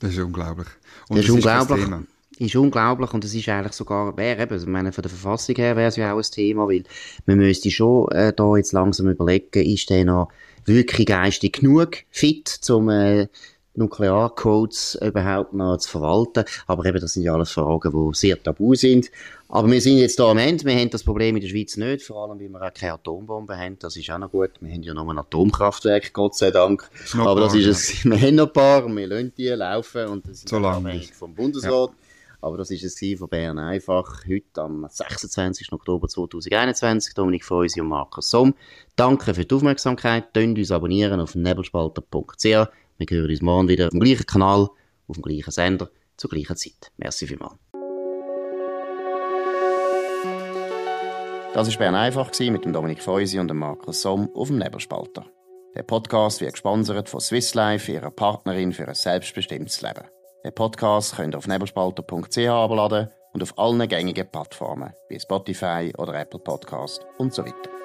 Das 0.00 0.12
ist 0.12 0.18
unglaublich. 0.18 0.68
Und 1.08 1.18
das, 1.18 1.26
das 1.26 1.28
ist 1.28 1.30
unglaublich. 1.30 1.88
Ist, 1.88 2.40
ist 2.40 2.56
unglaublich 2.56 3.12
und 3.12 3.24
es 3.24 3.34
ist 3.34 3.48
eigentlich 3.48 3.72
sogar, 3.72 4.16
wäre 4.16 4.42
eben, 4.42 4.56
ich 4.56 4.66
meine, 4.66 4.92
von 4.92 5.02
der 5.02 5.10
Verfassung 5.10 5.56
her 5.56 5.76
wäre 5.76 5.88
es 5.88 5.96
ja 5.96 6.12
auch 6.12 6.18
ein 6.18 6.22
Thema, 6.22 6.68
weil 6.68 6.84
man 7.26 7.38
müsste 7.38 7.70
schon 7.70 8.08
äh, 8.12 8.32
da 8.32 8.56
jetzt 8.56 8.72
langsam 8.72 9.08
überlegen, 9.08 9.66
ist 9.66 9.90
der 9.90 10.04
noch 10.04 10.28
wirklich 10.64 11.06
geistig 11.06 11.54
genug 11.54 11.98
fit, 12.10 12.60
um 12.70 12.90
äh, 12.90 13.26
Nuklearcodes 13.78 14.98
überhaupt 15.00 15.54
noch 15.54 15.78
zu 15.78 15.90
verwalten. 15.90 16.44
Aber 16.66 16.84
eben, 16.84 17.00
das 17.00 17.14
sind 17.14 17.22
ja 17.22 17.34
alles 17.34 17.52
Fragen, 17.52 17.92
die 17.92 18.16
sehr 18.16 18.42
tabu 18.42 18.74
sind. 18.74 19.10
Aber 19.48 19.70
wir 19.70 19.80
sind 19.80 19.96
jetzt 19.96 20.18
da 20.18 20.30
am 20.30 20.38
Ende. 20.38 20.64
Wir 20.64 20.74
haben 20.74 20.90
das 20.90 21.02
Problem 21.02 21.36
in 21.36 21.42
der 21.42 21.48
Schweiz 21.48 21.76
nicht, 21.76 22.02
vor 22.02 22.24
allem, 22.28 22.38
weil 22.38 22.48
wir 22.48 22.60
auch 22.60 22.74
keine 22.74 22.94
Atombomben 22.94 23.56
haben. 23.56 23.78
Das 23.78 23.96
ist 23.96 24.10
auch 24.10 24.18
noch 24.18 24.30
gut. 24.30 24.50
Wir 24.60 24.72
haben 24.72 24.82
ja 24.82 24.92
noch 24.92 25.08
ein 25.08 25.18
Atomkraftwerk, 25.18 26.12
Gott 26.12 26.36
sei 26.36 26.50
Dank. 26.50 26.90
Noch 27.14 27.26
Aber 27.26 27.40
das 27.40 27.52
paar, 27.52 27.60
ist 27.60 27.66
es. 27.66 28.04
Wir 28.04 28.20
haben 28.20 28.34
noch 28.34 28.48
ein 28.48 28.52
paar, 28.52 28.86
wir 28.94 29.06
lassen 29.06 29.32
die 29.36 29.48
laufen 29.48 30.06
und 30.08 30.24
das 30.28 30.38
ist 30.38 30.48
so 30.48 30.56
abhängig 30.58 31.14
vom 31.14 31.34
Bundesrat. 31.34 31.90
Ja. 31.90 31.96
Aber 32.40 32.56
das 32.56 32.70
ist 32.70 32.84
es 32.84 33.18
von 33.18 33.28
Bern 33.28 33.58
einfach. 33.58 34.24
Heute 34.26 34.62
am 34.62 34.86
26. 34.88 35.72
Oktober 35.72 36.08
2021. 36.08 37.14
Dominik 37.14 37.44
Feusi 37.44 37.80
und 37.80 37.88
Markus 37.88 38.30
Somm. 38.30 38.54
Danke 38.96 39.34
für 39.34 39.44
die 39.44 39.54
Aufmerksamkeit. 39.54 40.32
Tönt 40.34 40.58
uns 40.58 40.70
abonnieren 40.70 41.20
auf 41.20 41.34
nebelspalter.ch. 41.34 42.68
Wir 42.98 43.06
hören 43.16 43.30
uns 43.30 43.42
morgen 43.42 43.68
wieder 43.68 43.86
auf 43.86 43.90
dem 43.92 44.00
gleichen 44.00 44.26
Kanal, 44.26 44.68
auf 45.06 45.14
dem 45.14 45.22
gleichen 45.22 45.52
Sender, 45.52 45.88
zur 46.16 46.30
gleichen 46.30 46.56
Zeit. 46.56 46.90
Merci 46.96 47.28
vielmals. 47.28 47.54
Das 51.54 51.70
war 51.70 51.78
Bern 51.78 51.94
einfach 51.94 52.32
mit 52.40 52.64
dem 52.64 52.72
Dominik 52.72 53.00
Feusi 53.00 53.38
und 53.38 53.48
dem 53.48 53.58
Markus 53.58 54.02
Somm 54.02 54.28
auf 54.34 54.48
dem 54.48 54.58
Nebelspalter. 54.58 55.26
Der 55.76 55.84
Podcast 55.84 56.40
wird 56.40 56.54
gesponsert 56.54 57.08
von 57.08 57.20
Swiss 57.20 57.54
Life, 57.54 57.90
ihrer 57.90 58.10
Partnerin 58.10 58.72
für 58.72 58.88
ein 58.88 58.94
selbstbestimmtes 58.94 59.80
Leben. 59.80 60.04
Den 60.44 60.54
Podcast 60.54 61.14
könnt 61.14 61.34
ihr 61.34 61.38
auf 61.38 61.46
nebelspalter.ch 61.46 62.38
abladen 62.48 63.10
und 63.32 63.42
auf 63.44 63.56
allen 63.58 63.86
gängigen 63.88 64.28
Plattformen 64.28 64.92
wie 65.08 65.20
Spotify 65.20 65.92
oder 65.96 66.14
Apple 66.18 66.40
Podcast 66.40 67.06
und 67.18 67.32
so 67.32 67.44
weiter. 67.44 67.77